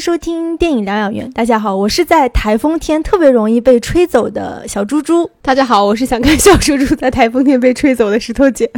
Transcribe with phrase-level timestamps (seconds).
[0.00, 1.30] 迎收听电影疗养院。
[1.32, 5.30] 大家好，我是在台风天特别容易被吹走的小猪猪。
[5.42, 8.70] 大家好，我是想看小猪猪在台风天被吹走的石头姐。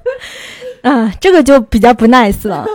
[0.80, 2.66] 啊，这个就比较不 nice 了，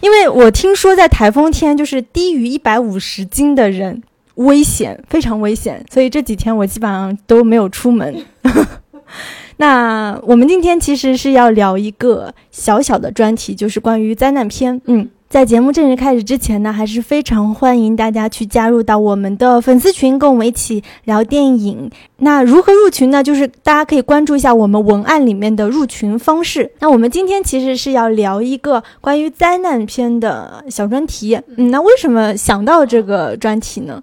[0.00, 4.02] 因为我听说在台风天就是低于一百五十斤的人
[4.36, 8.24] 危险，非常危险，所以这几天我基本上都没有出门。
[9.58, 14.80] 那我们今天其实是要聊一个小小的专题，就是关于灾难片。
[14.86, 15.10] 嗯。
[15.28, 21.90] 在节目正式开始之前呢，还是非常欢迎大家去加入到我们的粉丝群，跟我们一起聊电影。
[22.16, 23.22] 那如何入群呢？
[23.22, 26.72] 就是大家可以关注一下我们文案里面的入群方式。
[26.78, 31.38] 那我们今天其实是要聊一个关于灾难片的小专题。
[31.58, 34.02] 嗯，那为什么想到这个专题呢？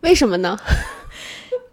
[0.00, 0.58] 为什么呢？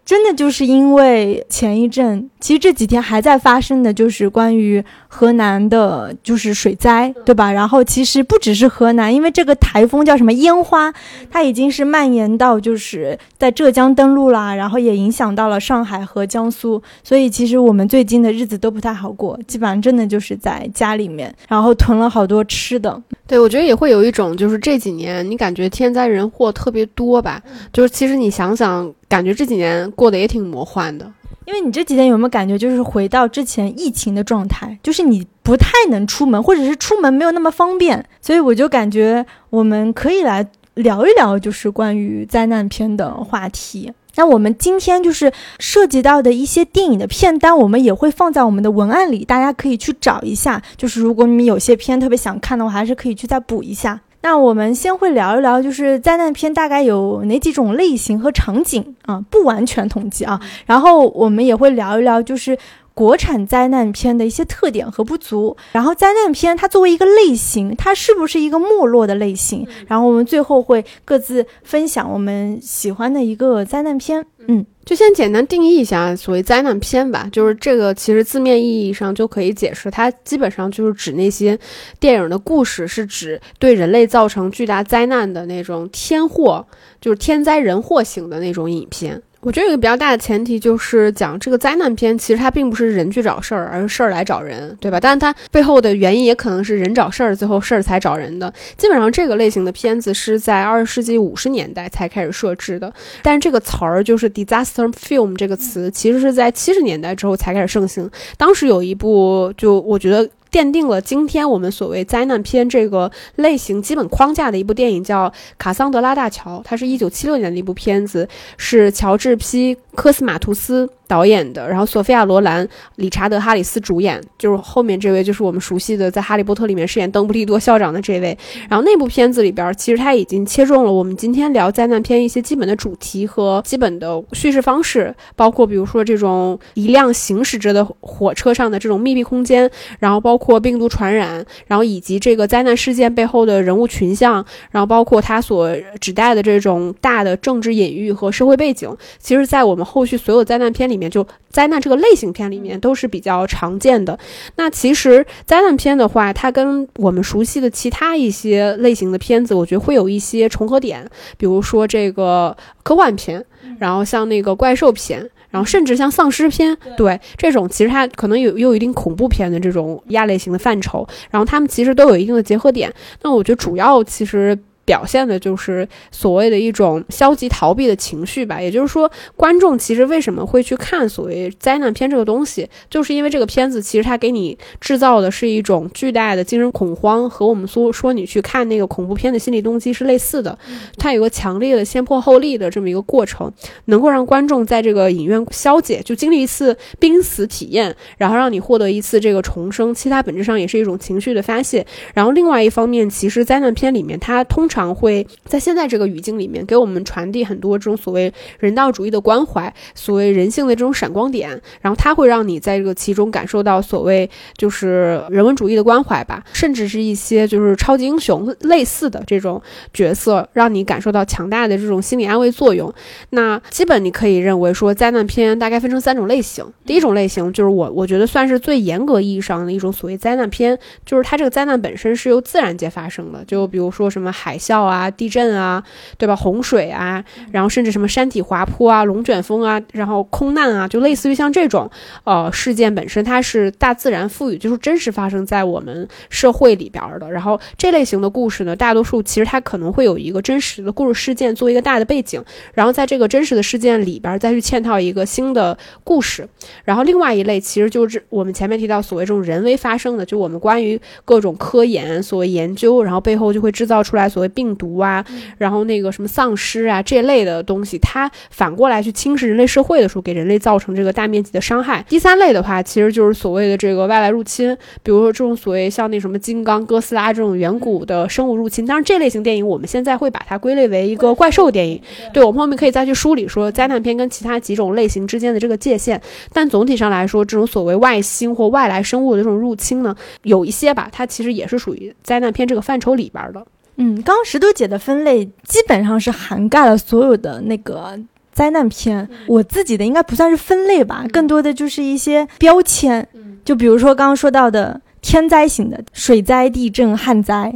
[0.04, 4.84] 真的就是因为前一阵，其实这几天还在发生的就是关于
[5.14, 7.52] 河南的，就是水灾，对吧？
[7.52, 10.90] 然后其实不只是河南，因为这个台风叫什么烟花，
[11.30, 22.98] 它已经是蔓延到就是在浙江登陆啦，然后也影响到了上海和江苏，所以其实我们最近的日子都不太好过，基本上真的就是在家里面，然后囤了好多吃的。
[23.26, 28.90] 对，我觉得也会有一种就是这几年你感觉天灾人祸特别多吧，就是其实你想想。
[29.12, 31.06] 感觉这几年过得也挺魔幻的，
[31.44, 43.92] 因为你这几天有没有感觉，就是回到之前疫情的状态，就是你不太能出门，或者是出门没有那么方便，所以我就感觉我们可以来聊一聊，就是关于灾难片的话题。
[44.14, 50.62] 那我们今天就是涉及到的一些电影的片单，我们也会放在我们的文案里，大家可以去找一下。
[50.76, 53.98] 就是如果你们有些片特别想看的话，还是可以去再补一下。
[54.22, 59.20] 那我们先会聊一聊，就是灾难片大概有哪几种类型和场景啊？
[59.28, 60.40] 不完全统计啊。
[60.64, 62.56] 然后我们也会聊一聊，就是
[62.94, 65.56] 国产灾难片的一些特点和不足。
[65.72, 69.66] 然后灾难片它作为一个类型，它是不是一个没落的类型？
[69.86, 74.24] 然后我们最后会各自分享我们喜欢的一个灾难片。
[74.48, 74.66] 嗯。
[74.84, 81.56] 就先简单定义一下所谓灾难片吧，就是这个其实字面意义上就可以解释，它基本上就是指那些
[82.00, 86.66] 电影的故事是指对人类造成巨大灾难的那种天祸，
[87.00, 89.22] 就是天灾人祸型的那种影片。
[89.42, 95.00] 我觉得有个比较大的前提就是讲这个灾难片，其实它并不是人去找事儿，而是事儿来找人，对吧？
[95.00, 98.52] 但是它背后的原因也可能是人找事儿，最后事儿才找人的。
[98.76, 108.08] 基本上这个类型的片子是在二十世纪五十年代才开始设置的，但是这个词儿就是 disaster film 这个词，其实是在七十年代之后才开始盛行。
[108.36, 110.28] 当时有一部，就我觉得。
[110.52, 120.88] 奠定了今天我们所谓灾难片这个类型基本框架的一部电影叫《卡桑德拉大桥》，它是一九七六年的一部片子，是乔治 P 科斯马图斯。
[121.12, 128.38] 导演的，然后索菲亚·罗兰、理查德·哈里斯主演，就是后面这位就是我们熟悉的在《哈利波特》里面饰演邓布利多校长的这位。
[128.66, 151.10] 然后那部片子里边，其实他已经切中了我们今天聊灾难片一些基本的主题和基本的叙事方式，包括比如说这种一辆行驶着的火车上的这种密闭空间，然后包括病毒传染，然后以及这个灾难事件背后的人物群像，然后包括他所指代的这种大的政治隐喻和社会背景，其实在我们后续所有灾难片里面面。
[151.10, 154.18] 就灾难这个类型片里面都是比较常见的。
[154.56, 161.06] 那其实灾难片的话，它跟我们熟悉的其他一些类型的片子，我觉得会有一些重合点。
[161.36, 163.44] 比如说这个科幻片，
[163.78, 171.06] 然后像那个怪兽片，然后甚至像丧尸片，对这种其实它可能有有一定恐怖片的这种亚类型的范畴。
[171.30, 172.92] 然后它们其实都有一定的结合点。
[173.22, 174.58] 那我觉得主要其实。
[174.84, 190.58] 表现的就是所谓的一种消极逃避的情绪吧，也就是说，观众其实为什么会去看所谓灾难片这个东西，就是因为这个片子其实它给你制造的是一种巨大的精神恐慌，和我们说说你去看那个恐怖片的心理动机是类似的，
[190.98, 193.52] 它有个强烈的先破后立的这么一个过程，
[193.86, 201.86] 能够让观众在这个影院消解，就经历一次濒死体验，然后让你获得一次这个重生，其实它本质上也是一种情绪的发泄。
[202.14, 211.50] 然后另外一方面，其实灾难片里面它通常会在现在这个语境里面给我们传递很多这种所谓人道主义的关怀，所谓人性的这种闪光点，
[211.82, 219.60] 然后它会让你在这个其中感受到所谓就是人文主义的关怀吧，甚至是一些就是超级英雄类似的这种
[219.92, 222.90] 角色，让你感受到强大的这种心理安慰作用。
[223.30, 234.58] 那基本你可以认为说灾难片大概分成三种类型，第一种类型就是我我觉得算是最严格意义上的一种所谓灾难片，就是它这个灾难本身是由自然界发生的，就比如说什么海。
[234.62, 235.82] 啸啊、地震啊，
[236.16, 236.36] 对吧？
[236.36, 241.90] 洪水啊，然后甚至什么山体滑坡啊、龙卷风啊，然后空难啊，就类似于像这种
[242.24, 247.30] 呃事件本身，它是大自然赋予，就是真实发生在我们社会里边的。
[247.30, 252.42] 然后这类型的故事呢，大多数其实它可能会有一个真实的故事事件作为一个大的背景，
[252.74, 256.48] 然后在这个真实的事件里边再去嵌套一个新的故事。
[256.84, 265.24] 然后另外一类其实就是我们前面提到所谓这种人为发生的，就我们关于各种科研所谓研究，然后背后就会制造出来所谓病毒啊，
[265.58, 272.04] 然后那个什么丧尸啊这类的东西，它反过来去侵蚀人类社会的时候，给人类造成这个大面积的伤害。
[272.08, 278.86] 第三类的话，其实就是所谓的这个外来入侵，比如说这种所谓像那什么金刚、哥斯拉这种远古的生物入侵。
[278.86, 282.00] 当然，这类型电影我们现在会把它归类为一个怪兽电影。
[282.32, 286.20] 对我们后面可以再去梳理说灾难片跟其他几种类型之间的这个界限。
[286.52, 293.64] 但总体上来说，这种所谓外星或外来生物的这种入侵呢，有一些吧，它其实也是属于灾难片这个范畴里边的。
[293.96, 298.18] 嗯，刚刚石头姐的分类基本上是涵盖了所有的那个
[298.52, 299.28] 灾难片。
[299.46, 303.26] 我自己的应该不算是分类吧，更多的就是一些标签。
[303.64, 307.72] 就比如说刚刚说到的天灾型的，水灾、地震、旱灾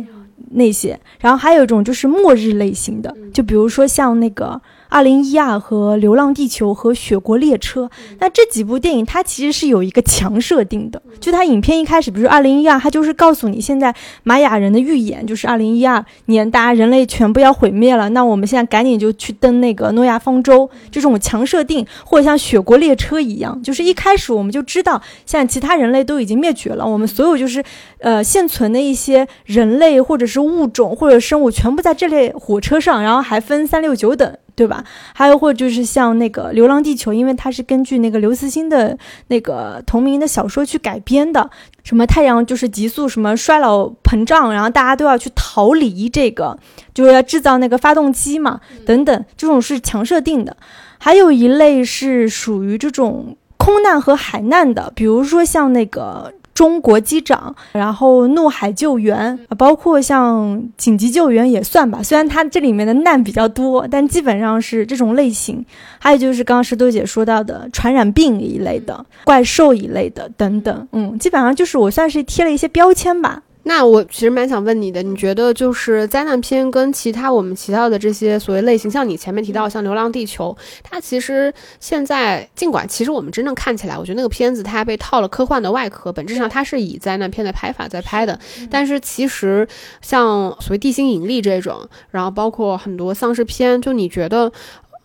[0.50, 4.60] 那些，然后还有一种就是末日类型的，就比如说像那个。
[4.96, 27.62] 二零一二和流浪地球和雪国列车，那这几部电影它其实是有一个强设定的，就它影片一开始，比如二零一二，它就是告诉你现在玛雅人的预言就是二零一二年大家人类全部要毁灭了，那我们现在赶紧就去登那个诺亚方舟，这种强设定，或者像雪国列车一样，就是一开始我们就知道，现在其他人类都已经灭绝了，我们所有就是
[27.98, 34.34] 呃现存的一些人类或者是物种或者生物全部在这列火车上，然后还分三六九等。
[34.56, 34.82] 对吧？
[35.14, 38.96] 还有或者就是像那个《流浪地球》，因为它是根据那个刘慈欣的
[39.28, 41.48] 那个同名的小说去改编的。
[41.84, 46.58] 什么太阳就是急速什么衰老膨胀，然后大家都要去逃离这个，
[46.94, 50.56] 就是要制造那个发动机嘛，等等，这种是强设定的。
[50.98, 56.32] 还有一类是属于这种空难和海难的，比如说像那个。
[56.56, 62.02] 中国机长，然后怒海救援，包括像紧急救援也算吧。
[62.02, 65.62] 虽然它这里面的难比较多，但基本上是这种类型。
[65.98, 73.42] 还有就是刚刚石头姐说到的传染病一类的、怪兽一类的等等，嗯，基本上就是我算是贴了一些标签吧。
[73.68, 88.38] 那我其实蛮想问你的，你觉得就是灾难片跟其他我们提到的这些所谓类型，像你前面提到像《流浪地球》，它其实现在尽管其实我们真正看起来，我觉得那个片子它被套了科幻的外壳，本质上它是以灾难片的拍法在拍的。
[88.70, 89.66] 但是其实
[90.00, 94.52] 像所谓地心引力这种，然后包括很多丧尸片，就你觉得？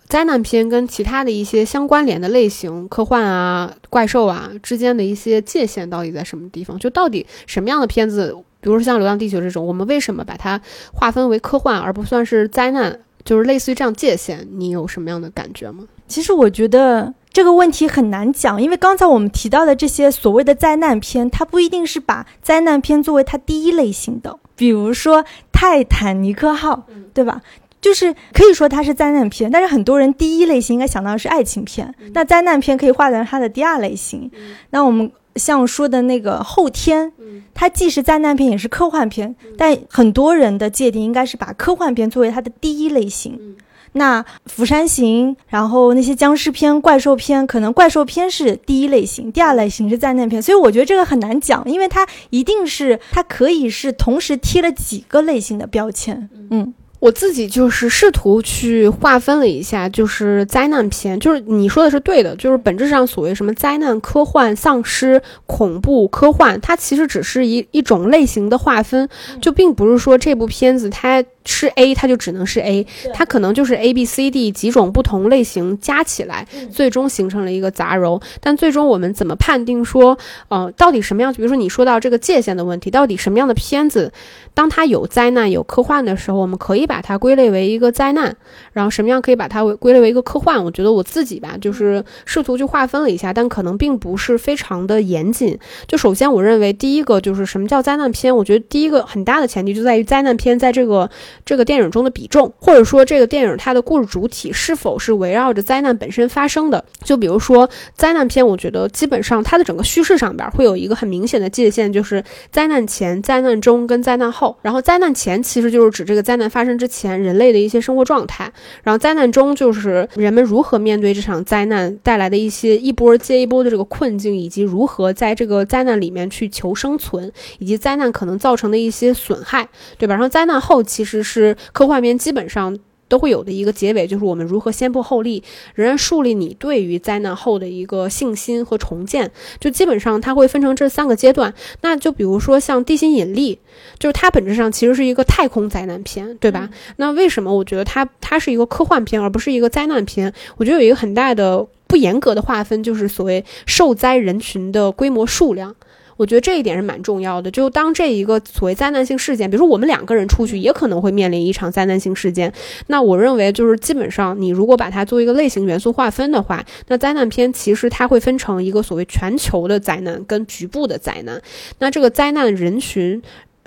[0.08, 6.78] 灾难片跟其他的一些相关联的类型，科幻啊、怪兽啊之间的一些界限到底在什么地方？
[6.78, 10.62] 就到底什么样的片子，比如说像《流浪地球》这种，我们为什么把它
[10.94, 12.98] 划分为科幻而不算是灾难？
[13.24, 15.84] 就是类似于这样界限，你有什么样的感觉吗？
[16.08, 27.42] 其实我觉得这个问题很难讲，因为刚才我们提到的这些所谓的灾难片，它不一定是把灾难片作为它第一类型的，比如说《泰坦尼克号》，对吧？
[27.80, 34.30] 就是可以说它是灾难片，但是很多人第一类型应该想到的是爱情片，那灾难片可以划成它的第二类型。
[34.72, 37.12] 那我们像说的那个后天，
[37.54, 43.56] 它既是灾难片也是科幻片，但很多人的界定应该是把科幻片作为它的第一类型。
[43.94, 56.74] 那釜山行，然后那些僵尸片、怪兽片，可能怪兽片是第一类型，第二类型是灾难片，所以我觉得这个很难讲，因为它一定是它可以是同时贴了几个类型的标签，嗯。
[57.02, 69.10] 我自己就是试图去划分了一下，就是灾难片，就是你说的是对的，就是本质上所谓什么灾难、科幻、丧尸、恐怖、科幻，它其实只是一一种类型的划分，
[69.42, 71.24] 就并不是说这部片子它。
[71.46, 78.22] 是 A，它就只能是 A，它可能就是 A、B、C、D 几种不同类型加起来，最终形成了一个杂糅。
[78.40, 80.18] 但最终我们怎么判定说，
[80.50, 81.34] 呃，到底什么样？
[81.34, 84.12] 比如说你说到这个界限的问题，到底什么样的片子，
[84.54, 88.32] 当它有灾难、有科幻的时候，我们可以把它归类为一个灾难；
[88.74, 90.64] 然后什么样可以把它为归类为一个科幻？
[90.64, 95.58] 我觉得我自己吧，就是试图去划分了一下，但可能并不是非常的严谨。
[95.88, 98.36] 就首先，我认为第一个就是什么叫灾难片？
[98.36, 101.10] 我觉得第一个很大的前提就在于灾难片在这个。
[101.46, 106.84] 这个电影中的比重，或者说这个电影它的故事主体是否是围绕着灾难本身发生的？
[107.04, 114.58] 就比如说灾难片，我觉得基本上它的整个叙事上边会有一个很明显的界限，就是灾难前、灾难中跟灾难后。
[114.62, 118.52] 然后灾难前其实就是指这个灾难发生之前人类的一些生活状态，
[118.84, 130.16] 然后灾难中就是人们如何面对这场灾难带来的一些一波接一波的这个困境，以及如何在这个灾难里面去求生存，以及灾难可能造成的一些损害，对吧？
[130.16, 131.21] 然后灾难后其实。
[131.22, 132.80] 实是科幻片基本上。
[133.12, 135.44] 都会有的一个结尾，就是我们如何先破后立，
[135.76, 139.30] 仍然树立你对于灾难后的一个信心和重建。
[139.60, 141.54] 就基本上它会分成这三个阶段。
[141.82, 143.56] 那就比如说像《地心引力》，
[144.00, 146.70] 就是它本质上其实是一个太空灾难片，对吧？
[146.96, 150.32] 那为什么我觉得它它是一个科幻片而不是一个灾难片？
[150.56, 155.76] 我觉得有一个很大的不严格的划分，就是所谓受灾人群的规模数量。
[156.22, 157.50] 我觉得这一点是蛮重要的。
[157.50, 162.54] 就当这一个所谓灾难性事件，比如说我们两个人出去，也可能会面临一场灾难性事件。
[162.86, 171.42] 那我认为，就是基本上你如果把它作为一个类型元素划分的话，那灾难片其实它会分成一个所谓全球的灾难跟局部的灾难。
[171.80, 173.20] 那这个灾难人群。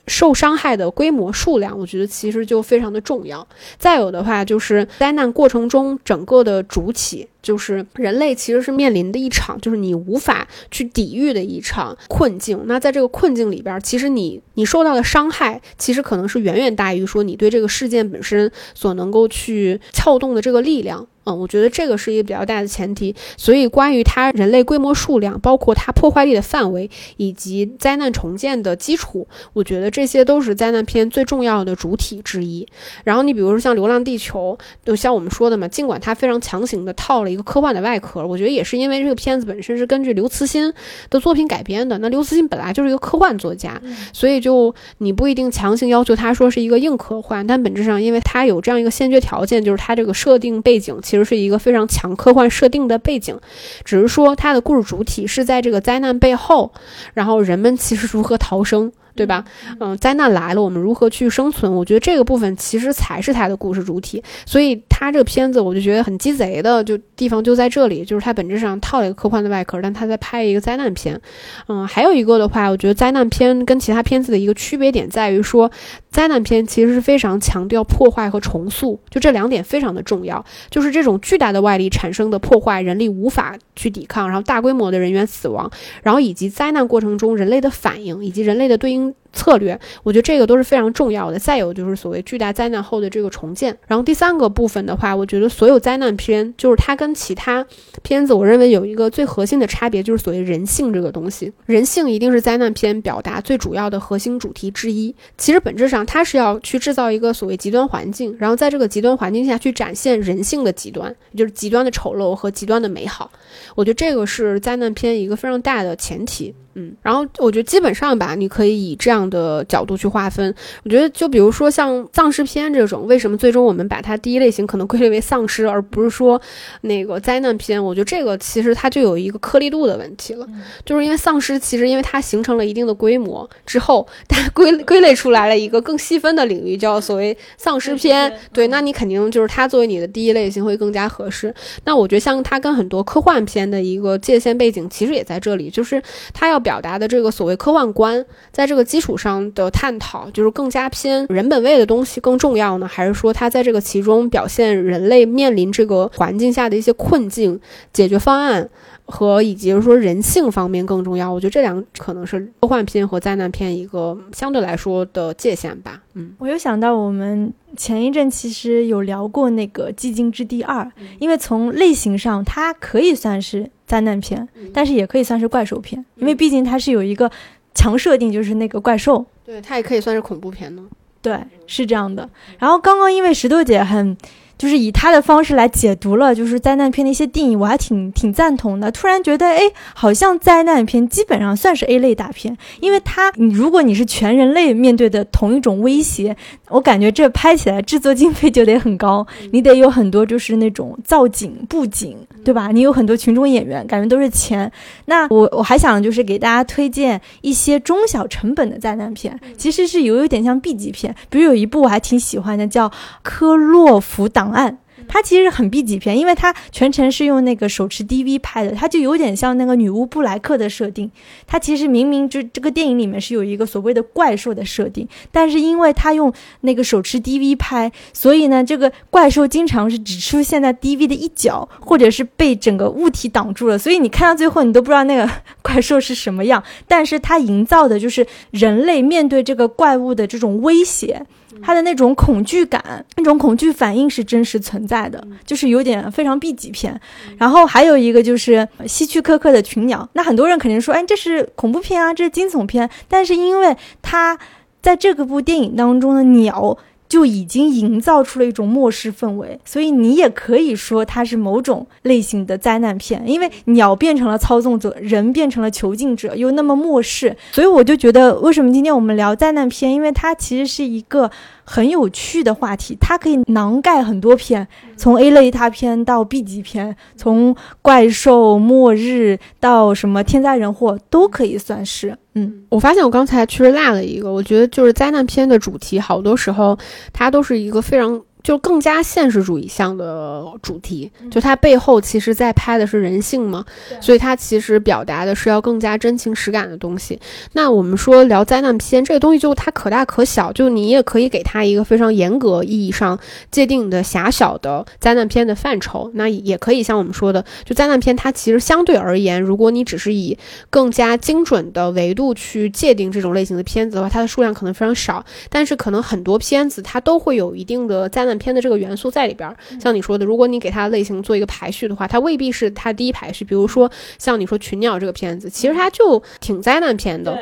[0.06, 3.46] 受伤害的规模数量，我觉得其实就非常的重要。
[3.78, 12.60] 再有的话，就是灾难过程中整个的主体，就是人类其实是面临的一场，就是你无法去抵御的一场困境。
[12.66, 21.06] 那在这个困境里边，其实你你受到的伤害，其实可能是远远大于说你对这个事件本身所能够去撬动的这个力量。
[21.26, 32.66] 嗯，我觉得这个是一个比较大的前提，所以关于它人类规模数量，包括它破坏力的范围，以及灾难重建的基础，我觉得这些都是灾难片最重要的主体之一。
[33.04, 40.72] 然后你比如说像《流浪地球》，就像我们说的嘛，尽管它非常强行的套了一个科幻的外壳，我觉得也是因为这个片子本身是根据刘慈欣
[41.08, 41.96] 的作品改编的。
[41.98, 43.80] 那刘慈欣本来就是一个科幻作家，
[44.12, 50.94] 所以就你不一定强行要求他说是一个硬科幻，但本质上因为他有这样一个先决条件，就是他这个设定背景。
[51.14, 53.38] 其实是一个非常强科幻设定的背景，
[53.84, 56.72] 只是说它的故事主体是在这个灾难背后，
[57.12, 58.92] 然后人们其实如何逃生。
[59.16, 59.44] 对吧？
[59.78, 61.72] 嗯，灾难来了，我们如何去生存？
[61.72, 64.20] 我觉得这个部分其实才是它的故事主体。
[64.44, 71.20] 所以它这个片子，我就觉得很鸡贼的，就地方就在这里，就是它本质上套了一个科幻的外壳，但他在拍一个灾难片。
[71.68, 75.70] 嗯，还有一个的话，我觉得灾难片跟其他片子的一个区别点在于说，
[76.14, 80.44] 灾难片其实是非常强调破坏和重塑，就这两点非常的重要。
[80.70, 85.68] 就是这种巨大的外力产生的破坏，人力无法去抵抗，然后大规模的人员死亡，
[86.04, 89.12] 然后以及灾难过程中人类的反应，以及人类的对应。
[89.34, 91.38] 策略，我觉得这个都是非常重要的。
[91.38, 93.76] 再有就是所谓巨大灾难后的这个重建。
[93.86, 97.66] 然后第三个部分的话，我觉得所有灾难片就是它跟其他
[98.02, 101.52] 片子，我认为有一个最核心的差别，就是所谓人性这个东西。
[101.66, 105.14] 人性一定是灾难片表达最主要的核心主题之一。
[105.36, 113.30] 其实本质上它是要去制造一个所谓极端环境，然后在这个极端环境下去展现人性的极端，就是极端的丑陋和极端的美好。
[113.74, 116.54] 我觉得这个是灾难片一个非常大的前提。
[116.76, 120.52] 嗯，然后我觉得基本上吧，你可以以这样的角度去划分。
[120.82, 126.40] 我觉得就比如说像丧尸片这种，为什么最终我们把它第一类型可能归类为丧尸，而不是说
[126.80, 127.80] 那个灾难片？
[127.82, 130.44] 我觉得这个其实它就有一个颗粒度的问题了，
[130.84, 138.36] 就是因为丧尸其实因为它形成了一定的规模之后，它归归类出来了一个更细分的领域，叫所谓丧尸片。
[138.52, 141.54] 对，那你肯定就是它作为你的第一类型会更加合适。
[141.84, 146.02] 那我觉得像它跟很多科幻片的一个界限背景其实也在这里，就是
[146.32, 146.63] 它要。
[146.64, 157.60] 表达的这个所谓科幻观，在这个基础上的探讨，就是更加偏人本位的东西更重要呢，还是说它在这个其中表现人类面临这个环境下的一些困境、
[157.92, 158.68] 解决方案
[159.04, 161.30] 和以及说人性方面更重要？
[161.32, 166.02] 我觉得这两可能是科幻片和灾难片一个相对来说的界限吧。
[166.14, 170.82] 嗯，我又想到我们前一阵其实有聊过那个《寂静之地二》，
[171.18, 173.70] 因为从类型上它可以算是。
[173.94, 177.30] 灾难片，但是也可以算是怪兽片，因为毕竟它是有一个
[177.74, 179.24] 强设定，就是那个怪兽。
[179.44, 180.82] 对，它也可以算是恐怖片呢。
[181.22, 182.28] 对，是这样的。
[182.58, 184.16] 然后刚刚因为石头姐很。
[184.56, 188.90] 就是以他的方式来解读了，就是灾难片的一些定义，我还挺挺赞同的。
[188.90, 189.62] 突然觉得，哎，
[189.94, 196.36] 好像灾难片基本上算是 A 类大片，因为它，你如果你是全人类面对的同一种威胁，
[196.68, 202.70] 我感觉这拍起来制作经费就得很高，你得有很多就是那种造景布景，对吧？
[202.72, 204.70] 你有很多群众演员，感觉都是钱。
[205.06, 212.88] 那我我还想就是给大家推荐一些中小成本的灾难片，其实是有有点像 B 级片，比如有一部我还挺喜欢的，叫
[213.22, 214.72] 《科洛弗档案》。
[215.06, 221.10] 它其实很 B 级片，因为它全程是用那个手持 DV 拍的，它就有点像那个女巫布莱克的设定。
[221.46, 235.28] 它其实明明就这个电影里面是有一个所谓的怪兽的设定，但是因为它用那个手持 DV 拍，所以呢，这个怪兽经常是只出现在 DV 的一角，或者是被整个物体挡住了，所以你看到最后你都不知道那个
[235.60, 236.62] 怪兽是什么样。
[236.88, 241.26] 但是它营造的就是人类面对这个怪物的这种威胁。
[241.62, 247.00] 他的那种恐惧感，那种恐惧反应是真实存在的，就是有点非常 B 级片。
[247.38, 252.88] 然后还有一个就是希区柯克的群鸟，那很多人肯定说，哎，这是恐怖片啊，这是惊悚片。
[253.08, 254.38] 但是因为他
[254.82, 256.76] 在这个部电影当中的鸟。
[257.08, 271.30] 就已经营造出了一种末世氛围，所以你也可以说它是某种类型的灾难片，因为鸟变成了操纵者，人变成了囚禁者，又那么末世，所以我就觉得为什么今天我们聊灾难片，因为它其实是一个。
[271.64, 274.66] 很有趣的话题，它可以囊盖很多片，
[274.96, 282.16] 从 A 类大片到 B 级片，从怪兽、末日到什么天灾人祸都可以算是。
[282.34, 286.78] 嗯，我发现我刚才确实落了一个，我觉得就是灾难片的主题，好多时候
[287.12, 288.20] 它都是一个非常。
[288.44, 293.64] 就更加现实主义向的主题，就它背后其实在拍的是人性嘛，
[294.02, 297.18] 所以它其实表达的是要更加真情实感的东西。
[297.54, 303.18] 那我们说聊灾难片这个东西，就它可大可小，就你也可以给它一个非常严格意义上
[303.50, 306.10] 界定的狭小的灾难片的范畴。
[306.12, 310.36] 那也可以像我们说的，就灾难片它其实相对而言，如果你只是以
[310.68, 318.33] 更加精准的维度去界定这种类型的片子的话，它的数量可能非常少，但是可能很多片子它都会有一定的灾难。
[318.38, 323.44] 片的这个元素在里边，像你说的，如果你给它类型做一个排序的话，它未必是它第一排序。
[323.44, 327.38] 比如说，像你说《群鸟》这个片子，其实它就挺灾难片的，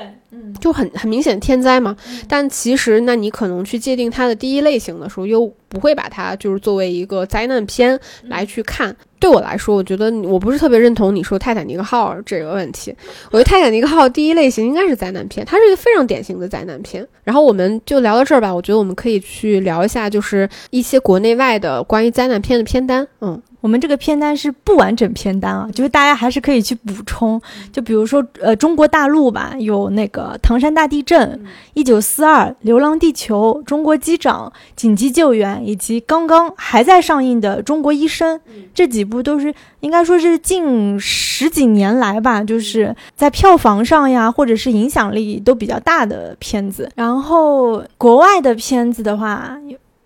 [0.60, 1.96] 就很很明显天灾嘛。
[2.28, 7.98] 但其实，那你可能去界定它的第一类型的时候，又不会把它就是作为一个灾难片
[8.28, 8.94] 来去看。
[9.18, 12.92] 对我来说，我觉得我不是特别认同你说《泰坦尼克号》这个问题。
[13.30, 17.06] 我觉得《泰坦尼克号》第一类型应该是灾难片，它是一个非常典型的灾难片。
[17.22, 18.52] 然后我们就聊到这儿吧。
[18.52, 23.06] 我觉得我们可以去聊一下，就是一些国内外的关于灾难片的片单。
[23.20, 23.40] 嗯。
[23.62, 27.40] 我们这个片单是不完整片单啊，就是大家还是可以去补充。
[27.72, 31.40] 就比如说，呃，中国大陆吧，有那个唐山大地震、
[31.72, 38.38] 一九四二、流浪地球、中国机长、紧急救援，以及刚刚还在上映的中国医生，
[38.74, 46.90] 这几部都是应该说是近十几年来吧，就是在票房上呀，或者是影响力都比较大的片子。
[46.96, 49.56] 然后国外的片子的话。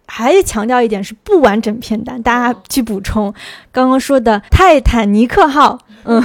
[0.06, 3.32] 还是强调一点是不完整片单，大家去补充。
[3.72, 6.22] 刚刚说的《泰坦尼克号》，嗯，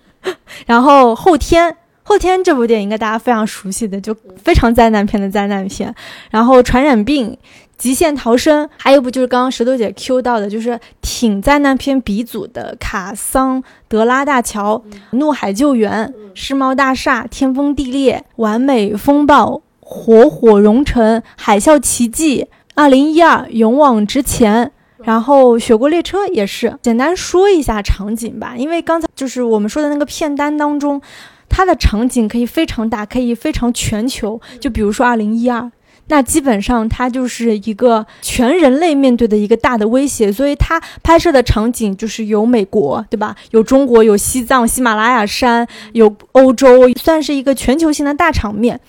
[0.66, 5.92] 然后后天后天这部电影应该大家非常熟悉的，就非常灾难片的灾难片，
[6.30, 7.36] 然后传染病、
[7.78, 14.82] 极限逃生，还有部就是刚刚石头姐 Q 到的，就是挺灾难片鼻祖的《卡桑德拉大桥》、
[15.16, 22.42] 《怒海救援》、《世贸大厦》、《天崩地裂》、《完美风暴》、《火火熔城》、《海啸奇迹》。
[22.74, 24.68] 二零一二，勇往直前，
[25.04, 26.76] 然后雪国列车也是。
[26.82, 31.00] 简单说一下场景吧，因为刚才就是我们说的那个片单当中，
[31.48, 34.40] 它的场景可以非常大，可以非常全球。
[34.58, 35.70] 就比如说二零一二，
[36.08, 43.36] 那基本上它就是一个全人类面对的一个大的威胁，所以它拍摄的场景就是有美国，对吧？
[43.52, 48.80] 有中国，有西藏、喜马拉雅山，有欧洲，算是一个全球性的大场面。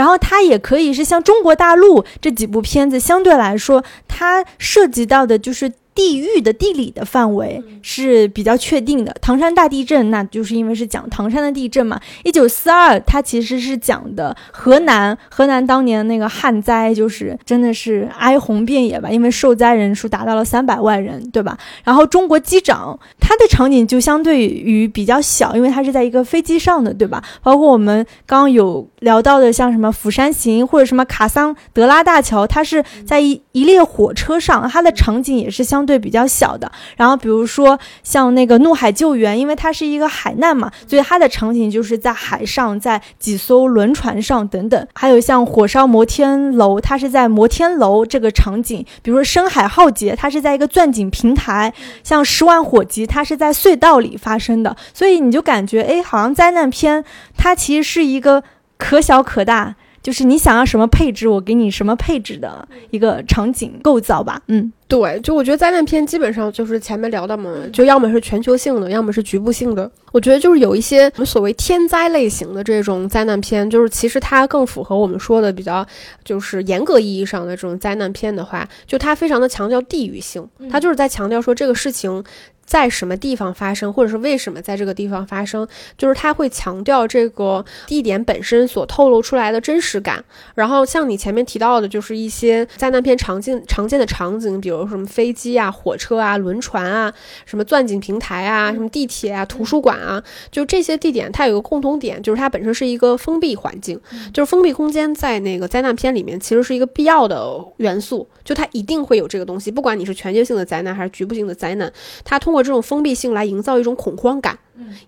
[0.00, 5.70] 然后它也可以是像中国大陆这几部片子，相对来说，它涉及到的就是。
[5.94, 9.14] 地域的地理的范围是比较确定的。
[9.20, 12.00] 唐山大地震，那就是因为是讲唐山的地震嘛。
[12.24, 21.58] 一九四二，它其实是讲的河南，河南当年那个旱灾，就是真的是哀鸿遍野吧，因为受灾人数达到了三百万人，对吧？
[21.82, 27.22] 然后中国机长，它的场景就相对于比较小，因为它是在一个飞机上的，对吧？
[27.42, 35.79] 包括我们刚刚有聊到的，像什么《釜山行》或者什么卡桑德拉大桥，它是在一一列火车上，它的场景也是相。
[35.80, 44.86] 相对比较小的，然后比如说像那个怒海救援，因为它是一个海难嘛，所以它的场景就是在海上，在几艘轮船上等等。
[44.94, 51.72] 还有像火烧摩天楼，它是在摩天楼这个场景；比如说深海浩劫，它是在一个钻井平台；
[52.04, 54.76] 像十万火急，它是在隧道里发生的。
[54.92, 57.02] 所以你就感觉，哎，好像灾难片
[57.38, 58.42] 它其实是一个
[58.76, 64.72] 可小可大，就是你想要什么配置，我给你什么配置的一个场景构造吧，嗯。
[64.88, 69.88] 对，就我觉得灾难片基本上就是前面聊的嘛，就要么是全球性的，要么是局部性的。
[70.10, 75.86] 我觉得就是有一些我们所谓天灾类型的这种灾难片，就是其实它更符合我们说的比较
[76.24, 82.24] 就是严格意义上的这种灾难片的话，就它非常的强调地域性，它就是在强调说这个事情。
[82.70, 85.66] 在什么地方发生，或者是为什么在这个地方发生，
[85.98, 90.24] 就是它会强调这个地点本身所透露出来的真实感。
[90.54, 97.12] 然后像你前面提到的，就是一些灾难片常见常见的场景，比如什么飞机啊、火车啊、轮船啊、
[97.44, 104.00] 什么钻井平台啊、什么地铁啊、图书馆啊，就这些地点，它有个共同点，就是它本身是一个封闭环境，
[104.32, 112.59] 就是封闭空间在那个灾难片里面其实是一个必要的元素，就它一定会有这个东西，不管你是全球性的灾难还是局部性的灾难，它通过。
[112.62, 114.58] 这种封闭性来营造一种恐慌感，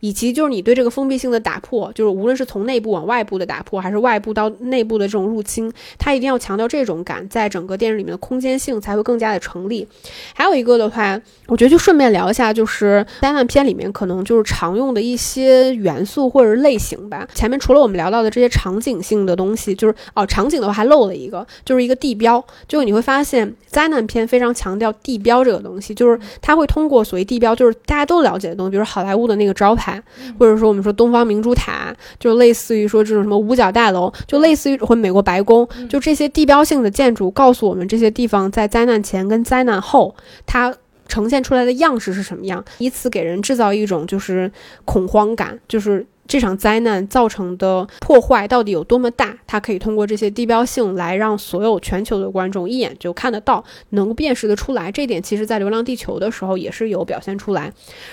[0.01, 9.87] 以及就是你对这个封闭性的打破，就是无论是从内部往外部的打破，还是外部到内部的这种入侵，它一定要强调这种感，在整个电影里面的空间性才会更加的成立。
[10.35, 17.27] 还有一个的话，我觉得就顺便聊一下，就是灾难片里面可能就是常用的一些元素或者类型吧。
[17.35, 22.43] 前面除了我们聊到的这些场景性的东西，就是哦，场景的话还漏了一个，就是一个地标。
[22.69, 30.03] 就你会发现，灾难片非常强调地标这个东西，就是它会通过所谓地标，就是大家都了解的东西，比如好莱坞的那个招牌，
[30.39, 40.75] 或者说我们说东方明珠塔，就类似于说这种什么五角大楼，就类似于或美国白宫，就这些地标性的建筑，告诉我们这些地方在灾难前跟灾难后它。
[41.09, 42.65] 呈现出来的样式是什么样？
[42.79, 44.51] 以此给人制造一种就是
[44.87, 49.37] 恐慌感，就是这场灾难造成的破坏到底有多么大？
[49.47, 54.91] 它可以通过这些地标性来让所有全球的观众一眼就看得到，能够辨识得出来。
[54.91, 57.73] 这点其实在《流浪地球》的时候也是有表现出来。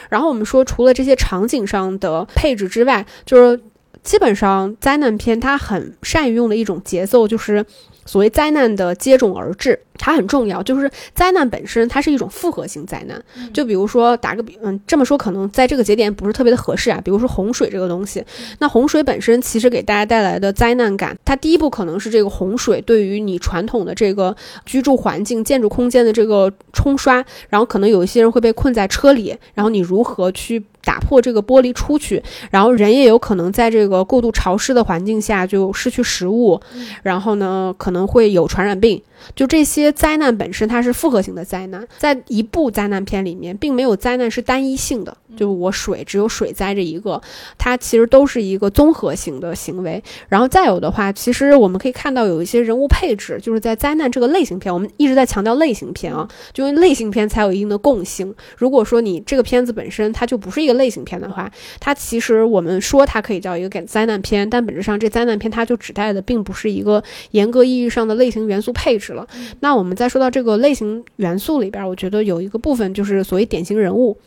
[0.09, 3.61] 然后我们说，除了这些场景上的配置之外，就是
[4.03, 7.65] 基本上灾难片它很善于用的一种节奏，就是
[8.05, 9.79] 所谓灾难的接踵而至。
[10.01, 13.21] 它很重要，就是灾难本身，它是一种复合型灾难。
[13.53, 17.01] 就比如说打个比，嗯，这么说可能在这个节点不是特别的合适啊。
[17.03, 18.23] 比如说洪水这个东西，
[18.59, 24.33] 那洪水本身其实给大家带来的灾难感，它第一步可能是这个洪水对于你传统的这个
[24.65, 27.15] 居住环境、建筑空间的这个冲刷，
[27.49, 36.59] 然后可能有一些人会被困在车里，然后你如何去打破这个玻璃出去，然后人也有可能在这个过度潮湿的环境下就失去食物，
[37.03, 38.99] 然后呢可能会有传染病。
[39.35, 47.21] 就这些灾难本身，它是复合型的灾难，在一部灾难片里面，并没有灾难是单一性的，就我水只有水灾这一个，
[47.57, 50.03] 它其实都是一个综合型的行为。
[50.27, 58.33] 然后再有的话，其实我们可以看到有一些人物配置，就是在灾难这个类型片，我们一直在强调类型片啊，就因为类型片才有一定的共性。
[58.57, 69.08] 如果说你这个片子本身它就不是一个类型片的话，它其实我们说它可以叫一个灾难片，但本质上这灾难片它就指代的并不是一个严格意义上的类型元素配置。
[69.13, 69.27] 了，
[69.59, 74.17] 那我们再说到这个类型元素里边，我觉得有一个部分就是所谓典型人物。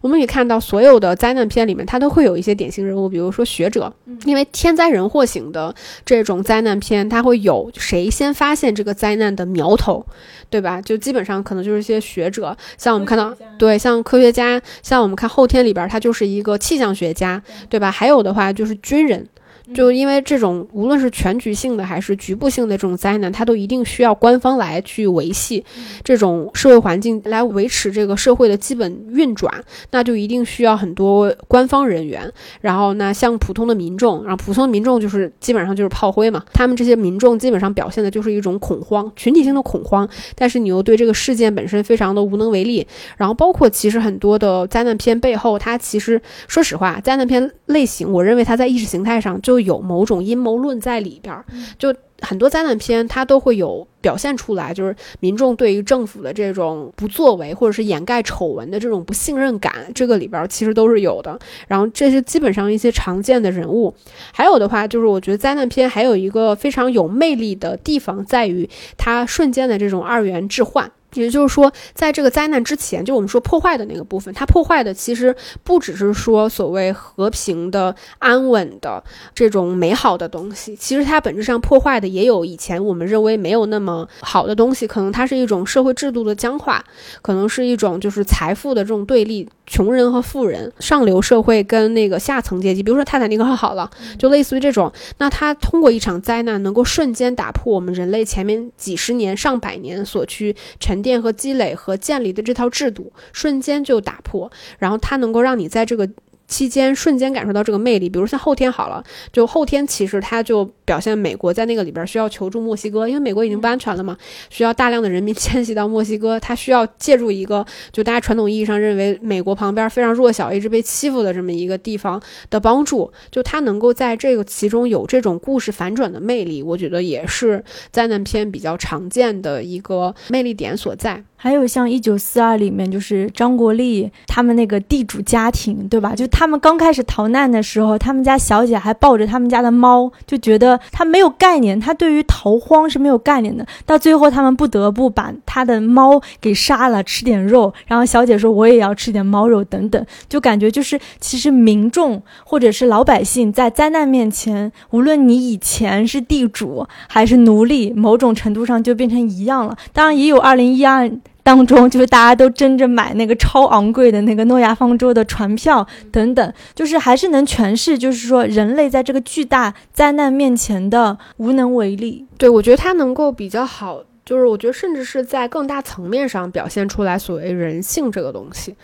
[0.00, 3.92] 我们可以看到，所有的灾难片里面，它都会有一些典型人物，比如说学者，
[4.24, 10.06] 因为天灾人祸型的这种灾难片，它会有谁先发现这个灾难的苗头，
[10.48, 10.80] 对吧？
[10.80, 17.90] 就基本上可能就是一些学者，像我们看到，对，像科学家，像我们看后天里边，他就是一个气象学家，对吧？
[17.90, 19.26] 还有的话就是军人。
[19.74, 25.64] 就因为这种无论是全局性的还是局部性的这种灾难，它都一定需要官方来去维系
[26.04, 29.52] 这种社会环境，来维持这个社会的基本运转，
[29.90, 32.32] 那就一定需要很多官方人员。
[32.60, 36.44] 然后呢，像普通的民众，然后普通的民众就是基本上就是炮灰嘛。
[36.52, 40.08] 他们这些民众基本上表现的就是一种恐慌，群体性的恐慌。
[40.36, 42.86] 但是你又对这个事件本身非常的无能为力。
[43.16, 49.55] 然后包括其实很多的灾难片背后，它其实说实话，灾难片类型，我认为它在意识形态上就。
[49.56, 51.42] 就有某种阴谋论在里边儿，
[51.78, 61.38] 就很多灾难片它都会有表现出来，就是民众对于政府的这种不作为，或者是掩盖丑闻的这种不信任感，这个里边其实都是有的。
[61.68, 63.94] 然后这是基本上一些常见的人物，
[64.34, 70.92] 还有的话就是我觉得灾难片还有一个非常有魅力的地方在于它瞬间的这种二元置换。
[71.20, 79.02] 也就是说，在这个灾难之前，就我们说破坏的那个部分，它破坏的其实不只是说所谓和平的、安稳的
[79.34, 86.84] 这种美好的东西，其实它本质上破坏的也有以前我们认为没有那么好的东西，可能它是一种社会制度的僵化，
[87.22, 89.48] 可能是一种就是财富的这种对立。
[89.68, 94.92] 穷人和富人，上流社会跟那个下层阶级，比如说泰坦尼克号好了，就类似于这种。
[95.18, 104.50] 那它通过一场灾难，能够瞬间打破我们人类前面几十年、上百年所去沉淀和积累和建立的这套制度，瞬间就打破。
[104.80, 106.10] 然后它能够让你在这个。
[106.48, 114.16] 期间瞬间感受到这个魅力，比如像后天好了，就后天其实它就表现美国在那个里边需要求助墨西哥，因为美国已经不安全了嘛，
[114.50, 131.24] 需要大量的人民迁徙到墨西哥，他需要借助一个就大家传统意义上认为美国旁边非常弱小、一直被欺负的这么一个地方的帮助，就他能够在这个其中有这种故事反转的魅力，我觉得也是灾难片比较常见的一个魅力点所在。
[131.46, 136.12] 还有像《一九四二》里面，就是张国立他们那个地主家庭，对吧？
[136.12, 143.64] 就他们刚开始逃难的时候，他们家小姐还抱着他们家的猫，就觉得他没有概念，他对于逃荒是没有概念的。
[143.84, 147.72] 到最后，他们不得不把他的猫给杀了，吃点肉。
[147.86, 159.76] 然后小姐说：“我也要吃点猫肉。”等等，就感觉就是其实民众或者是老百姓在灾难面前，无论你以前是地主还是奴隶，某种程度上就变成一样了。
[159.92, 161.08] 当然，也有二零一二。
[161.46, 172.26] 当中，就是大家都争着买那个超昂贵的那个诺亚方舟的船票等等，就是还是能诠释，就是说人类在这个巨大灾难面前的无能为力。
[172.36, 174.02] 对，我觉得它能够比较好。
[174.26, 178.74] 就是我觉得，甚至是在更大层面上表现出来所谓人性这个东西，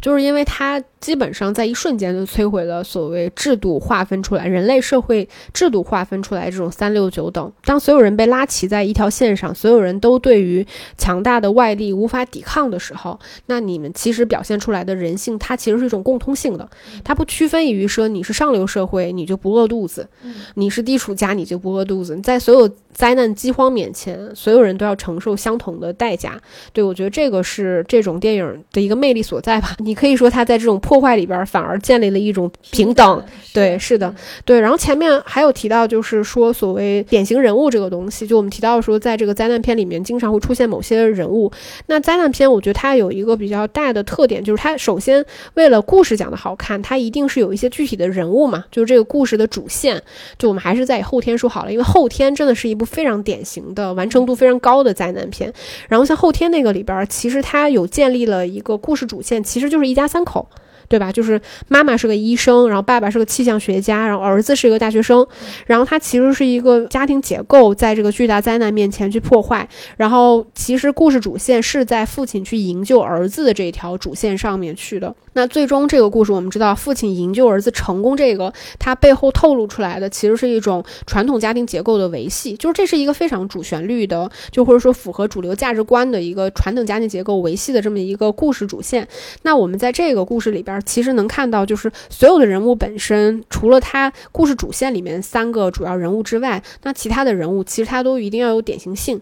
[0.00, 7.52] 就是因为它基本上在一瞬间就摧毁了所谓制度划分出来、人类社会制度划分出来这种三六九等。
[7.64, 10.64] 当所有人被拉齐在一条线上，所有人都对于
[10.96, 16.70] 强大的外力无法抵抗的时候，那你们其实表现出来的人性，它其实是一种共通性的，
[17.02, 20.08] 它不区分于说你是上流社会你就不饿肚子，
[20.54, 24.91] 你是地处家你就不饿肚子，在所有灾难饥荒面前，所有人都要。
[24.96, 26.40] 承受相同的代价，
[26.72, 29.76] 对我觉得这个是这种电影的一个魅力所在吧。
[29.78, 33.22] 你可以说它在这种破坏里边反而建立了一种平等。
[33.52, 34.60] 对，是的，对。
[34.60, 41.50] 然后前面还有提到，就是说所谓典型人物这个东西，就我们提到说，在这个灾难片里面经常会出现某些人物。
[41.86, 45.24] 那灾难片我觉得它有一个比较大的特点，就是它首先
[45.54, 50.02] 为了故事讲的好看，它一定是有一些具体的人物嘛，就是这个故事的主线。
[50.38, 54.81] 就我们还是在后天说好了，因为后天真的是一部非常典型的完成度非常高。
[54.82, 55.52] 的灾难片，
[55.88, 60.48] 然后像后天那个里边，其实它有建立了一个故事主线，其实就是一家三口。
[60.88, 61.10] 对吧？
[61.10, 65.26] 就是妈妈是个医生，然后爸爸是个气象学家，然后儿子是一个大学生，
[65.64, 69.66] 然后他其实是一个家庭结构在这个巨大灾难面前去破坏，
[69.96, 75.14] 然后其实故事主线是在父亲去营救儿子的这一条主线上面去的。
[75.34, 89.08] 那最终这个故事我们知道，父亲营救儿子成功，这个他背后透露出来的其实是一种传统家庭结构的维系，就是这是一个非常主旋律的，就或者说符合主流价值观的一个传统家庭结构维系的这么一个故事主线。
[89.42, 90.72] 那我们在这个故事里边。
[90.84, 99.18] 其实能看到，就是所有的人物本身，除了他故事主线里面三个主要人物之外，那其他的人物其实他都一定要有典型性。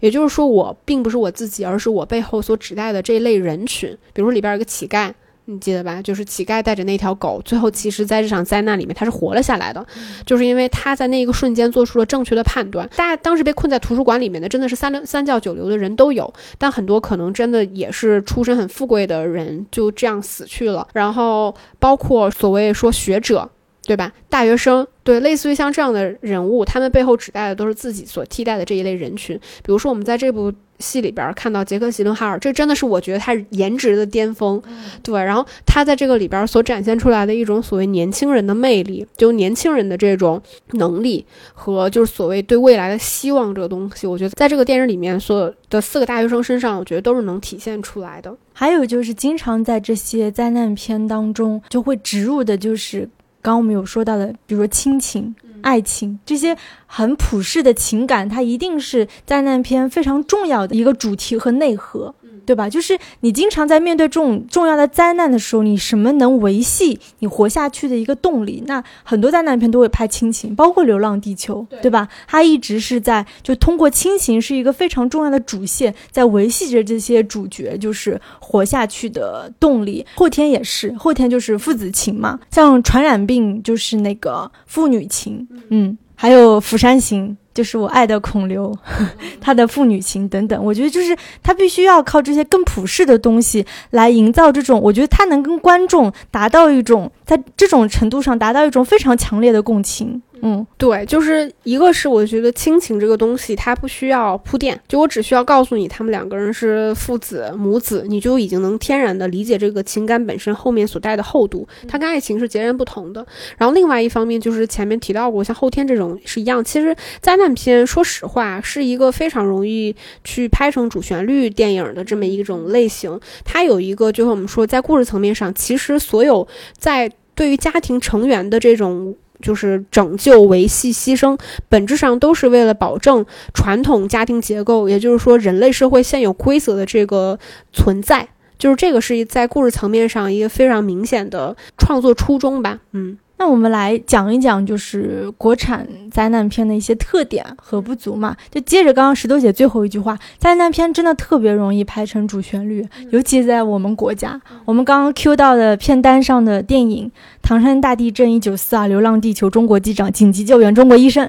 [0.00, 3.96] 也就是说，我并不是我自己，而是我背后所指代的这一类人群。
[4.12, 5.12] 比如说里边有个乞丐。
[5.46, 6.00] 你记得吧？
[6.00, 9.84] 就是乞丐带着那条狗，最后其实在这场灾难里面他是活了下来的，
[10.24, 12.88] 就是因为他在那一个瞬间做出了正确的判断。
[12.96, 20.88] 大家当时被困在图书馆里面的，真的是三流三教九流的人都有，但很多可能真的也是出身很富贵的人就这样死去了。
[20.94, 23.50] 然后包括所谓说学者，
[23.86, 24.12] 对吧？
[24.28, 29.36] 大学生，对，类似于像这样的人物，他们背后指代的都是自己所替代的这一类人群。
[29.62, 30.52] 比如说我们在这部。
[30.80, 34.60] 戏里边看到杰克·席伦哈尔，这真的是我觉得他颜值的巅峰，
[35.04, 35.14] 对。
[35.22, 40.42] 然后他在这个里边所展现出来的一种所谓年轻人的魅力，就年轻人的这种
[40.72, 48.36] 能力和就是所谓对未来的希望这个东西，我觉得在这个电影里面所有的四个大学生身上，我觉得都是能体现出来的。
[48.52, 53.08] 还有就是经常在这些灾难片当中就会植入的，就是
[53.44, 55.36] 刚刚我们有说到的，比如说亲情。
[55.60, 56.54] 爱情这些
[56.84, 62.14] 很普世的情感，它一定是灾难片非常重要的一个主题和内核。
[62.46, 62.68] 对吧？
[62.68, 68.62] 就是你经常在面对这种重要的灾难的时候，你什么能维系你活下去的一个动力？
[68.66, 72.08] 那很多灾难片都会拍亲情，包括《流浪地球》，对吧？
[72.26, 80.04] 它一直是在就通过亲情是一个非常重要的主线，在维系着这些主角就是活下去的动力。
[80.14, 87.30] 后天也是，后天就是父子情嘛，像传染病就是那个父女情，嗯，还有《釜山行》。
[87.54, 88.76] 就是我爱的孔刘，
[89.40, 100.20] 他的父女情等等，我觉得就是他必须要靠这些更普世的东西来营造这种，我觉得他能跟观众达到一种在这种程度上达到一种非常强烈的共情。
[100.46, 113.26] 嗯，对，就是一个是我觉得亲情这个东西，它不需要铺垫，就我只需要告诉你他们两个人是父子母子，你就已经能天然的理解这个情感本身后面所带的厚度，它跟爱情是截然不同的。
[113.56, 129.16] 然后另外一方面就是前面提到过，像后天这种是一样，其实灾难片说实话是一个非常容易去拍成主旋律电影的这么一种类型，它有一个就是我们说在故事层面上，其实所有在对于家庭成员的这种。
[129.44, 137.38] 就是拯救、维系、牺牲，本质上都是为了保证传统家庭结构，也就是说人类社会现有规则的这个
[137.72, 138.26] 存在。
[138.56, 142.80] 就是这个是在故事层面上一个非常明显的创作初衷吧。
[142.92, 143.18] 嗯。
[143.36, 148.36] 那我们来讲一讲，就是国产灾难片的一些特点和不足嘛。
[148.50, 154.40] 就接着刚刚石头姐最后一句话，灾难片真的特别容易拍成主旋律，尤其在我们国家。
[154.64, 157.08] 我们刚刚 Q 到的片单上的电影
[157.42, 161.26] 《唐山大地震》、《一九四二》、《流浪地球》、《中国机长》、《紧急救援》、《中国医生》，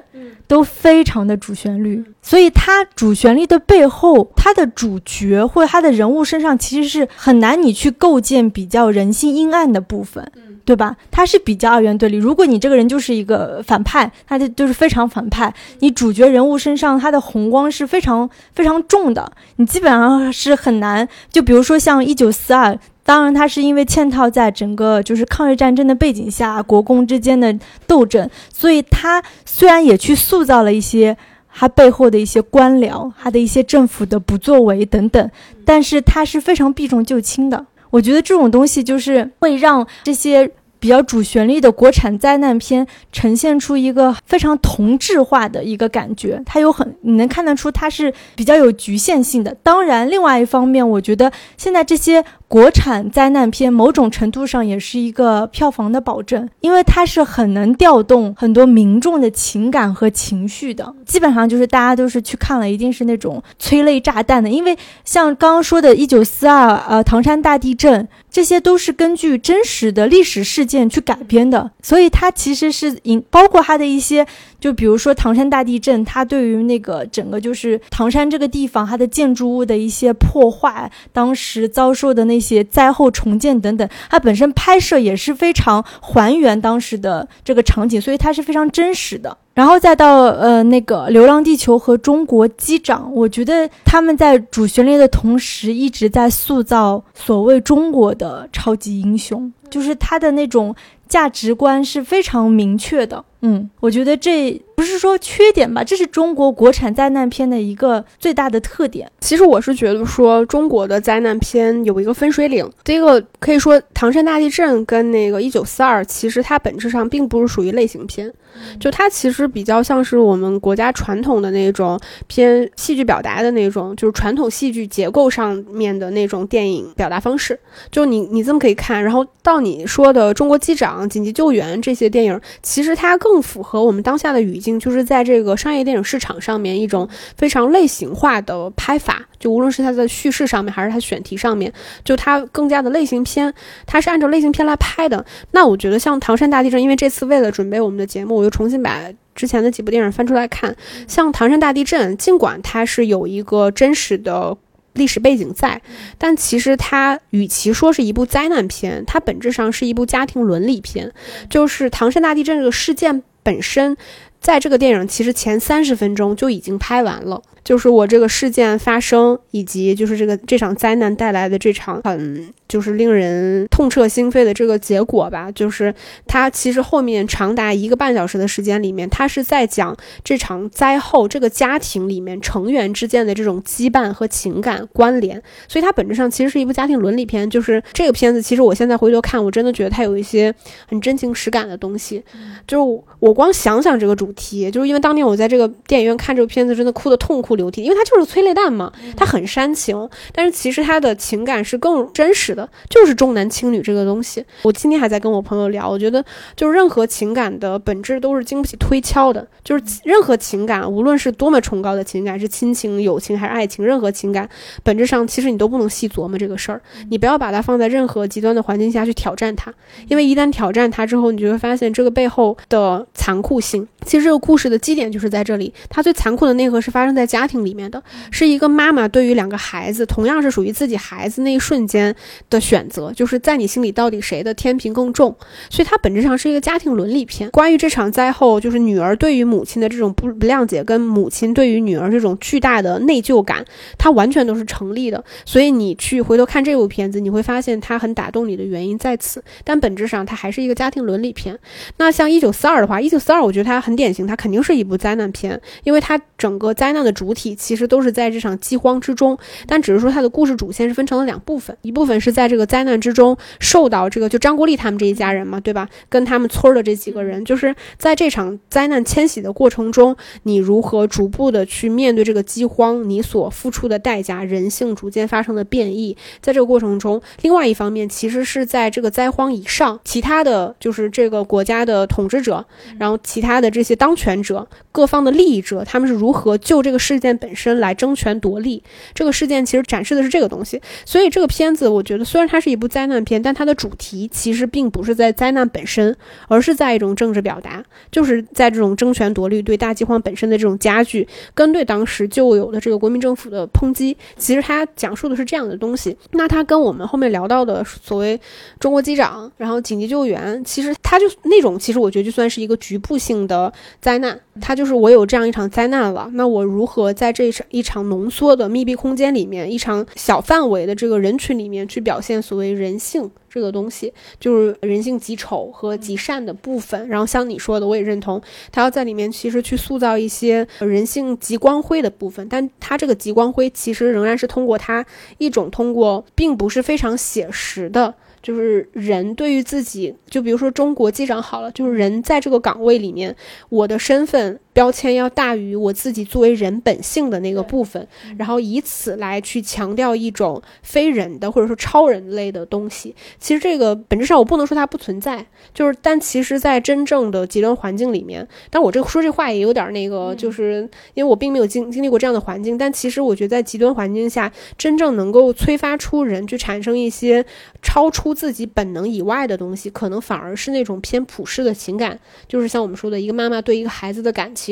[0.47, 2.03] 都非常的主旋律。
[2.21, 10.31] 所以它主旋律的背后，它的主角或者它的人物身上，其实是很难你去构建比较人性阴暗的部分。
[10.65, 10.97] 对吧？
[11.11, 12.17] 他是比较二元对立。
[12.17, 21.07] 如果你这个人就是一个反派，他就就是非常反派，你主角人物身上他的红光是非常非常重的，你基本上是很难。
[21.31, 31.15] 就比如说像一九四二，当然他是因为嵌套在整个就是抗日战争的背景下，国共之间的斗争，所以他虽然也去塑造了一些。
[31.57, 35.31] 他背后的一些官僚，他的一些政府的不作为等等，
[35.63, 37.65] 但是他是非常避重就轻的。
[37.89, 46.41] 我觉得这种东西就是会让这些比较主旋律的国产灾难片呈现出一个非常同质化的一个感觉。
[46.45, 49.55] 它有很，你能看得出它是比较有局限性的。
[49.63, 52.23] 当然，另外一方面，我觉得现在这些。
[52.47, 60.93] 国产灾难片某种程度上也是一个票房的保证，因为它是很能调动很多民众的情感和情绪的。
[61.05, 64.49] 基本上就是大家都是去看了，一定是那种催泪炸弹的。
[64.49, 74.25] 因为像刚刚说的《一九四二》呃，唐山大地震，这些都是根据真实的历史事件去改编的，所以它其实是引包括它的一些。
[74.57, 89.37] 就比如说唐山大地震，它对于那个整个就是唐山这个地方，它的建筑物的一些破坏，当时遭受的那些灾后重建等等，它本身拍摄也是非常还原当时的这个场景，所以它是非常真实的。
[89.53, 100.75] 然后再到呃那个《流浪地球》和《中国机长》，我觉得他们在主旋律的同时，一直在塑造所谓中国的超级英雄，就是他的那种。
[101.07, 109.09] 价值观是非常明确的，嗯，我觉得这不是说缺点吧，这是中国国产灾难片的一个最大的特点。
[109.19, 118.33] 其实我是觉得说，中国的灾难片有一个分水岭，第一个可以说唐山大地震跟那个一九四二，其实它本质上并不是属于类型片。
[118.79, 127.59] 就它其实比较像是我们国家传统的那种偏戏剧表达的那种，就是传统戏剧结构上面的那种电影表达方式。
[127.91, 139.27] 就你你这么可以看，然后到你说的《中国机长》《紧急救援》这些电影，其实它更符合我们当下的语境，就是在这个商业电影市场上面一种非常类型化的拍法。
[139.39, 143.51] 就无论是它的叙事上面，还是它选题上面，就它更加的类型片，
[143.87, 145.25] 它是按照类型片来拍的。
[145.51, 148.35] 那我觉得像《唐山大地震》，因为这次为了准备我们的节目。
[148.35, 149.01] 我又重新把
[149.33, 150.75] 之前的几部电影翻出来看，
[151.07, 154.55] 像《唐山大地震》，尽管它是有一个真实的
[154.95, 155.81] 历史背景在，
[156.17, 161.13] 但其实它与其说是一部灾难片，它本质上是一部家庭伦理片。
[161.49, 163.95] 就是唐山大地震这个事件本身，
[164.41, 167.41] 在这个电影其实前三十分钟就已经拍完了。
[167.65, 175.51] 就是我这个事件发生，以及就是这个这场灾难带来的这场很就是令人痛彻心扉的这个结果吧。
[175.51, 175.91] 就是
[176.27, 185.41] 它其实后面长达一个半小时的时间里面，它是在讲这场灾后这个家庭里面成员之间的这种羁绊和情感关联。
[185.67, 187.49] 所以它本质上其实是一部家庭伦理片。
[187.49, 190.53] 就是这个片子，其实我现在回头看，我真的觉得它有一些
[190.87, 192.23] 很真情实感的东西。
[192.67, 197.54] 就是我光想想这个主题，就是因为当年我在这个电影院看这个片子，真的哭的痛哭。
[197.55, 204.43] 流涕，因为它就是催泪弹嘛，它很煽情，但是其实他的情感是更真实的，就是重男轻女这个东西。
[204.63, 206.23] 我今天还在跟我朋友聊，我觉得
[206.55, 214.49] 就是任何情感的本质都是经不起推敲的，就是任何情感，无论是多么崇高的情感，是亲情、友情还是爱情，任何情感
[214.83, 219.73] 本质上其实你都不能细琢磨这个事儿，你不要把它放在任何极端的环境下去挑战它，
[220.07, 223.87] 因为一旦挑战它之后，你就会发现这个背后的残酷性。
[224.05, 227.44] 其实这个故事的基点就是在这里，它最残酷的内核是发生在家。
[227.45, 232.15] 家庭里面的是一个妈妈对于两个孩子，同样是属于自己孩子那一瞬间
[232.49, 235.35] 的选择，就是在你心里到底谁的天平更重？
[235.69, 237.47] 所以它本质上是一个家庭伦理片。
[237.51, 243.63] 关于这场灾后，就是女儿对于母亲的这种不不谅解，跟母亲对于女儿这种巨大的内疚感，
[243.99, 245.23] 它完全都是成立的。
[245.45, 249.43] 所以你去回头看这部片子，你会发现它很打动你的原因在此。
[249.63, 251.59] 但本质上它还是一个家庭伦理片。
[251.97, 257.34] 那像一九四二的话，一九四二我觉得它很典型，它肯定是一部灾难片，因为它整个灾难的主。
[257.35, 259.37] 体其实都是在这场饥荒之中，
[259.67, 265.87] 但只是说它的故事主线是分成了两部分，一部分是在这个灾难之中受到这个就张国立他们这一家人嘛，对吧？
[266.07, 282.65] 跟他们村的这几个人，就是在这场灾难迁徙的过程中，你如何逐步的去面对这个饥荒，你所付出的代价，人性逐渐发生的变异，在这个过程中，另外一方面其实是在这个灾荒以上，其他的就是这个国家的统治者，
[282.97, 287.24] 然后其他的这些当权者，各方的利益者，他们是如何就这个事件。
[287.25, 288.81] 件本身来争权夺利。
[289.13, 296.15] 这个事件其实展示的是这个东西，所以这个片子我觉得虽然它是一部灾难片，但它的主题其实并不是在灾难本身，
[296.47, 304.15] 而是在一种政治表达，就是在这种争权夺利对大饥荒本身的这种加剧，跟对当时旧有的这个国民政府的抨击。
[304.37, 306.15] 其实它讲述的是这样的东西。
[306.31, 308.39] 那它跟我们后面聊到的所谓
[308.79, 327.07] 中国机长，然后紧急救援，其实它就那种，其实我觉得就算是一个局部性的灾难，它就是我有这样一场灾难了，那我如何在这场一场浓缩的密闭空间里面，一场小范围的这个人群里面去表现所谓人性这个东西，就是人性极丑和极善的部分。
[327.07, 328.41] 然后像你说的，我也认同，
[328.71, 335.05] 他要在里面其实去塑造一些人性极光辉的部分，但他这个极光辉其实仍然是通过他
[335.37, 338.13] 一种通过并不是非常写实的。
[338.45, 343.35] 就是人对于自己，就比如说中国机长好了，就是人在这个岗位里面，
[343.69, 348.07] 我的身份标签要大于我自己作为人本性的那个部分，
[348.37, 353.15] 然后以此来去强调一种非人的或者说超人类的东西。
[353.39, 367.43] 其实这个本质上我不能说它不存在，就是但其实，在真正的极端环境里面，但我这说这话也有点那个，就是因为我并没有经经历过这样的环境，但其实我觉得在极端环境下，真正能够催发出人去产生一些
[367.81, 368.35] 超出。
[368.35, 372.19] 自己本能以外的东西，可能反而是那种偏普世的情感，
[372.49, 374.64] 就是像我们说的一个妈妈对一个孩子的感情，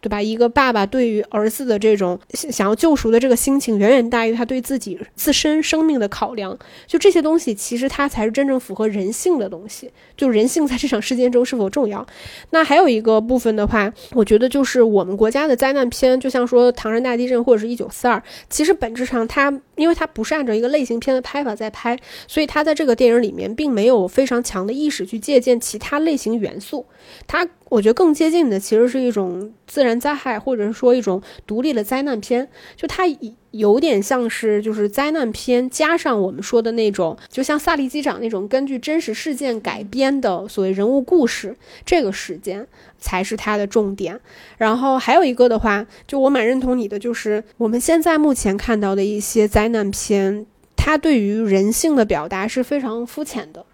[0.00, 0.22] 对吧？
[0.22, 6.56] 一个爸爸对于儿子的这种想要救赎的这个心情，远远大于他对自己自身生命的考量。
[6.86, 9.90] 就这些东西，其实它才是真正符合人性的东西。
[10.16, 12.06] 就人性在这场事件中是否重要？
[12.50, 26.86] 那还有一个部分的话，我觉得就是我们国家的灾难片，就像说唐山大地震或者是一九四二，其实本质上它，因为它不是按照一个类型片的拍法在拍，所以它在这个电影里面并没有非常强的意识去借鉴其他类型元素。
[27.26, 32.48] 它，我觉得更接近的其实是一种自然灾害，或者是说一种独立的灾难片。
[32.76, 33.02] 就它
[33.50, 42.64] 有点像是就是灾难片加上我们说的那种，就像萨利机长那种根据真实事件改编的所谓人物故事，这个时间
[42.96, 44.20] 才是它的重点。
[44.56, 50.46] 然后还有一个的话，就我蛮认同你的，就是我们现在目前看到的一些灾难片。
[50.76, 53.64] 它对于人性的表达是非常肤浅的。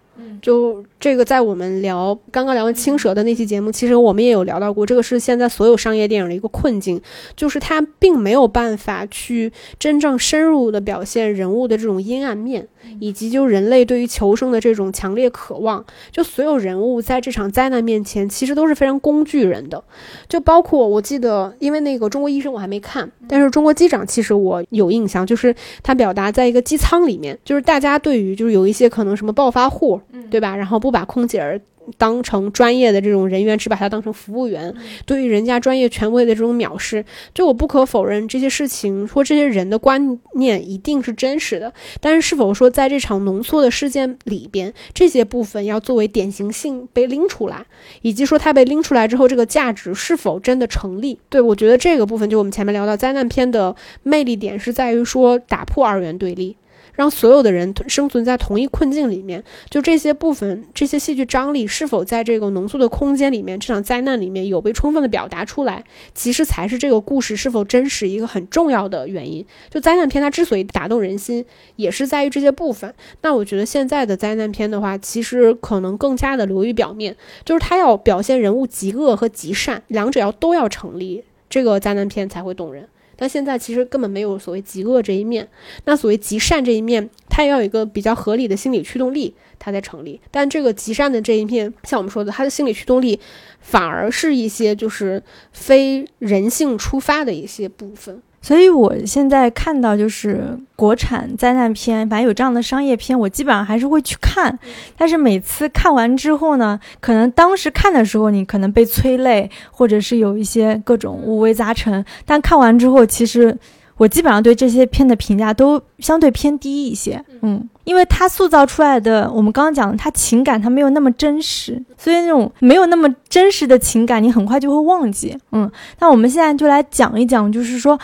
[0.41, 7.01] 就这个，在我们聊刚刚聊完青蛇的那期节目，其实我们也有聊到过，这个是现在所有商业电影的一个困境，
[7.35, 12.67] 就是它并没有办法去真正深入的表现人物的这种阴暗面，
[12.99, 15.83] 以及就人类对于求生的这种强烈渴望。
[16.11, 19.83] 就所有人物在这场灾难面前，其实都是非常工具人的。
[20.27, 29.99] 就包括我记得，因为那个中国医生我还没看，但是中国机长其实我有印象，就是他表达在一个机舱里面，就是大家对于就是有一些可能什么暴发户。
[30.29, 30.55] 对吧？
[30.55, 31.59] 然后不把空姐儿
[31.97, 34.73] 当成专业的这种人员，只把他当成服务员，
[35.05, 41.73] 对于人家专业权威的这种藐视，就我不可否认这些事情或这些人的观念一定是真实的。
[41.99, 47.65] 但是是否说在这场浓缩的事件里边，这些部分要作为典型性被拎出来，
[48.01, 51.19] 以及说它被拎出来之后，这个价值是否真的成立？
[51.29, 56.55] 对我觉得这个部分就我们前面聊到灾难片的魅力点是在于说打破二元对立。
[56.93, 65.83] 让所有的人生存在同一困境里面，就这些部分，这些戏剧张力是否在这个浓缩的空间里面，这场灾难里面有被充分的表达出来，
[66.13, 69.45] 其实才是这个故事是否真实一个很重要的原因。
[69.69, 72.93] 就灾难片它之所以打动人心，也是在于这些部分。
[73.21, 77.15] 那我觉得现在的灾难片的话，其实可能更加的流于表面，
[77.45, 82.87] 就是它要表现人物极恶和极善，两者要都要成立，这个灾难片才会动人。
[83.15, 85.47] 但现在其实根本没有所谓极恶这一面，
[85.85, 90.19] 那所谓极善这一面，它也要有一个比较合理的心理驱动力，它才成立。
[90.31, 93.19] 但这个极善的这一面，像我们说的，它的心理驱动力
[93.59, 98.21] 反而是一些就是非人性出发的一些部分。
[98.43, 104.57] 所以，我现在看到就是国产灾难片，反正有这样的商业片，我基本上还是会去看。
[104.97, 112.03] 但是每次看完之后呢，可能当时看的时候你可能被催泪，或者是有一些各种五味杂陈。
[112.25, 113.55] 但看完之后，其实
[113.97, 117.23] 我基本上对这些片的评价都相对偏低一些。
[117.43, 125.37] 嗯，因为它塑造出来的，我们刚刚讲的，它情感它没有那么真实，所以那种没有那么真实的情感，你很快就会忘记。
[125.51, 127.99] 嗯，那我们现在就来讲一讲，就是说。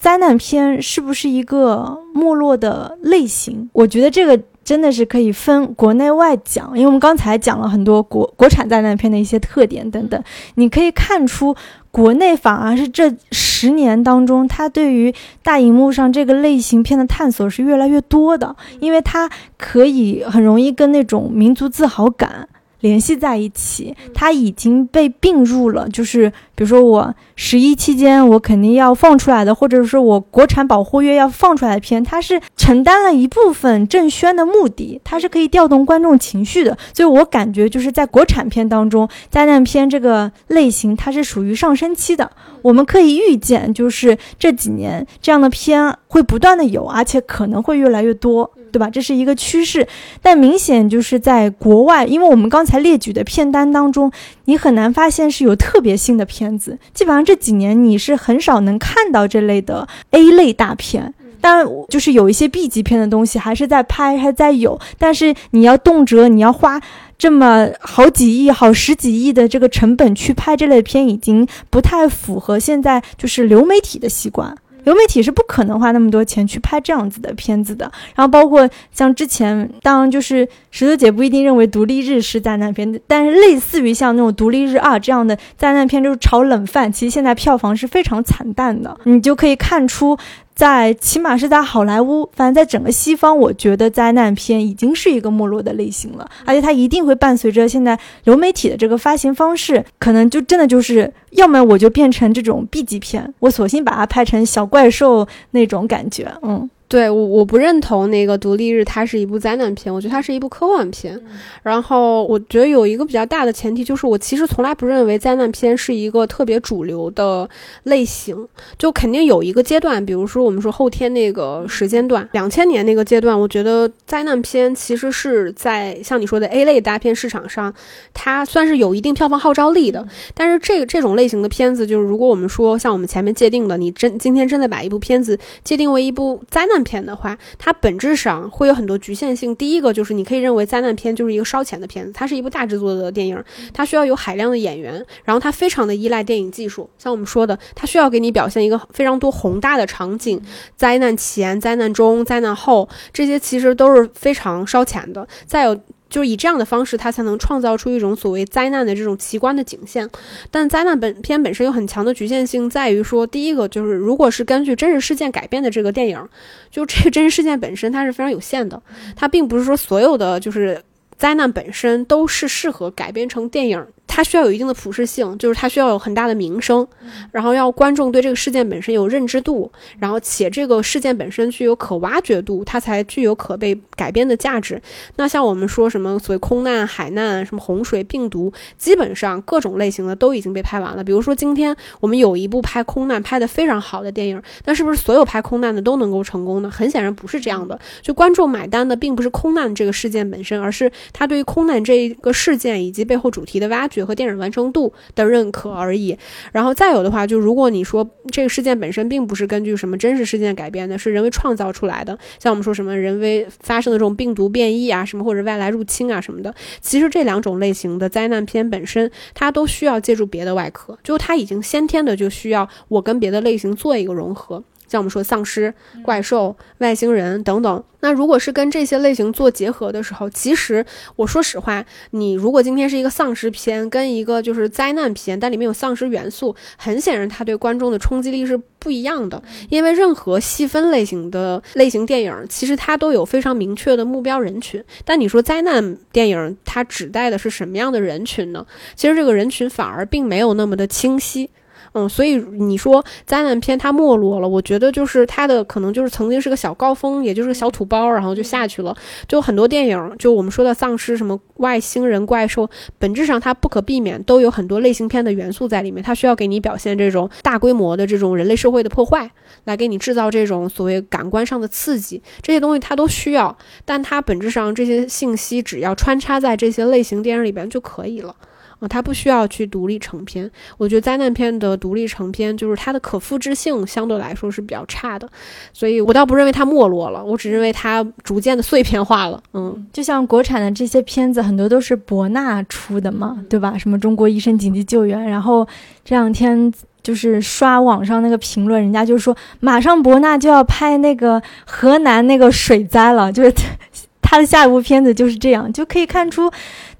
[0.00, 3.68] 灾难片是不是一个没落的类型？
[3.74, 10.22] 我觉得这个真的是可以分国内外讲，因为我们刚才讲了很多国国产灾难片的一些特点等等。
[10.54, 11.54] 你可以看出，
[11.90, 19.28] 国内反而是这十年当中，它对于大荧幕上这个类型片的探索是越来越多的，因为它
[19.58, 22.48] 可以很容易跟那种民族自豪感。
[22.80, 25.88] 联系在一起，它已经被并入了。
[25.88, 36.76] 就是比如说我十一期间我肯定要放出来的，或者是我国产保护月要放出来的片，它是承担了一部分正宣的目的，它是可以调动观众情绪的。
[36.92, 42.30] 所以我感觉就是在国产片当中，灾难片这个类型它是属于上升期的。
[42.62, 48.50] 我们可以预见，就是这几年这样的片会不断的有，而且可能会越来越多。
[48.70, 48.88] 对吧？
[48.88, 49.86] 这是一个趋势，
[50.22, 54.10] 但明显就是在国外，因为我们刚才列举的片单当中，
[54.46, 56.78] 你很难发现是有特别新的片子。
[56.94, 64.78] 基本上这几年你是很少能看到这类的 A 类大片，但就是有一些 B 级片的东西还是在拍，还在有。
[64.98, 66.80] 但是你要动辄你要花
[67.18, 74.56] 这么好几亿、好十几亿的这个成本去拍这类片，已经不太符合现在就是流媒体的习惯。
[74.84, 77.90] 流媒体是不可能花那么多钱去拍这样子的片子的。
[78.14, 88.96] 然后包括像之前，当然就是石头姐不一定认为《独立日》是灾难片，但是类似于像那种《独立日二》这样的灾难片，就是炒冷饭，其实现在票房是非常惨淡的。
[89.04, 90.16] 你就可以看出。
[90.54, 106.68] 在起码是在好莱坞，反正在整个西方，我觉得灾难片已经是一个没落的类型了，而且它一定会伴随着现在流媒体的这个发行方式，可能就真的就是，要么我就变成这种 B 级片，我索性把它拍成小怪兽那种感觉，嗯。
[106.90, 111.16] 对我我不认同那个独立日，它是一部灾难片，我觉得它是一部科幻片。
[111.62, 117.48] 然后我觉得有一个比较大的前提，就是我其实从来不认为灾难片是一个特别主流的
[117.84, 118.44] 类型。
[118.76, 127.72] 就肯定有一个阶段，比如说我们说后天那个时间段，两千年那个阶段，我觉得灾难片其实是在像你说的 A 类大片市场上，
[128.12, 130.04] 它算是有一定票房号召力的。
[130.34, 136.79] 但是这个这种类型的片子，就是如果我们说像我们前面界定的，你真今天真的把一部片子界定为一部灾难。
[136.82, 139.54] 片的话，它本质上会有很多局限性。
[139.56, 146.88] 第一个就是你可以认为灾难片就是一个烧钱的片子，它是一部大制作的电影，它需要有海量的演员，然后它非常的依赖电影技术。
[146.98, 150.40] 像我们说的，它需要给你表现一个非常多宏大的场景，
[150.76, 155.26] 灾难前、灾难中、灾难后，这些其实都是非常烧钱的。
[155.46, 155.78] 再有。
[156.10, 160.10] 就是以这样的方式，它才能创造出一种所谓灾难的这种奇观的景象。
[160.50, 166.28] 但灾难本片本身有很强的局限性，在于说，第一个就是，如果是根据真实事件改编的这个电影，
[166.70, 168.82] 就这个真实事件本身它是非常有限的，
[169.16, 170.82] 它并不是说所有的就是
[171.16, 173.86] 灾难本身都是适合改编成电影。
[174.12, 176.86] 它需要有一定的普适性，就是它需要有很大的名声，
[177.30, 184.82] 然后要观众对这个事件本身有认知度，然后且这个事件本身具有可挖掘度，它才具有可被改编的价值。
[185.14, 191.04] 那像我们说什么所谓空难、海难、什么洪水、病毒，基本上各种类型的都已经被拍完了。
[191.04, 196.68] 比如说今天我们有一部拍空难拍的非常好的电影，那是不是所有拍空难的都能够成功呢？
[196.68, 197.78] 很显然不是这样的。
[198.02, 203.99] 就观众买单的并不是空难这个事件本身，而是他对于空难这一个事件以及背后主题的挖掘。
[204.04, 206.16] 和电影完成度的认可而已，
[206.52, 224.62] 然后再有的话，就如果你说这个事件本身并不是根据什么真实事件改编的，是人为创造出来的，像我们说什么人为发生的这种病毒变异啊，什么或者外来入侵啊什么的，其实这两种类型的灾难片本身，它都需要借助别的外壳，就它已经先天的就需要我跟别的类型做一个融合。
[224.90, 225.72] 像我们说丧尸、
[226.02, 230.84] 怪兽、外星人等等，那如果是跟这些类型做结合的时候，其实
[231.14, 239.40] 我说实话，你如果今天是一个丧尸片跟一个就是灾难片，但里面有丧尸元素，很显然它对观众的冲击力是不一样的。
[239.68, 244.82] 因为任何细分类型的类型电影，其实它都有非常明确的目标人群。
[245.04, 248.66] 但你说灾难电影，它指代的是什么样的人群呢？
[248.96, 251.48] 其实这个人群反而并没有那么的清晰。
[251.92, 258.96] 嗯，所以你说灾难片它没落了，我觉得就是它的可能就是曾经是个小高峰，也就是个小土包，然后就下去了。
[259.26, 262.68] 就很多电影，就我们说的丧尸、什么外星人、怪兽，
[262.98, 269.30] 本质上它不可避免都有很多类型片的元素在里面，它需要给你表现这种大规模的这种人类社会的破坏，
[269.64, 278.34] 来给你制造这种所谓感官上的刺激，这些东西它都需要，但它本质上这些信息只要穿插在这些类型电影里边就可以了。
[278.80, 280.50] 啊，它不需要去独立成片。
[280.76, 285.28] 我觉得灾难片的独立成片，就是它的可复制性相对来说是比较差的，
[285.72, 289.42] 所以我倒不认为它没落了，我只认为它逐渐的碎片化了。
[289.54, 293.78] 嗯，就像国产的这些片子，很多都是博纳出的嘛，对吧？
[293.78, 295.66] 什么中国医生紧急救援，然后
[296.04, 296.72] 这两天
[297.02, 303.52] 就是刷网上那个评论，人家就说马上博纳就要拍那个河南那个水灾了，就是。
[304.30, 306.48] 他的下一部片子就是这样，就可以看出，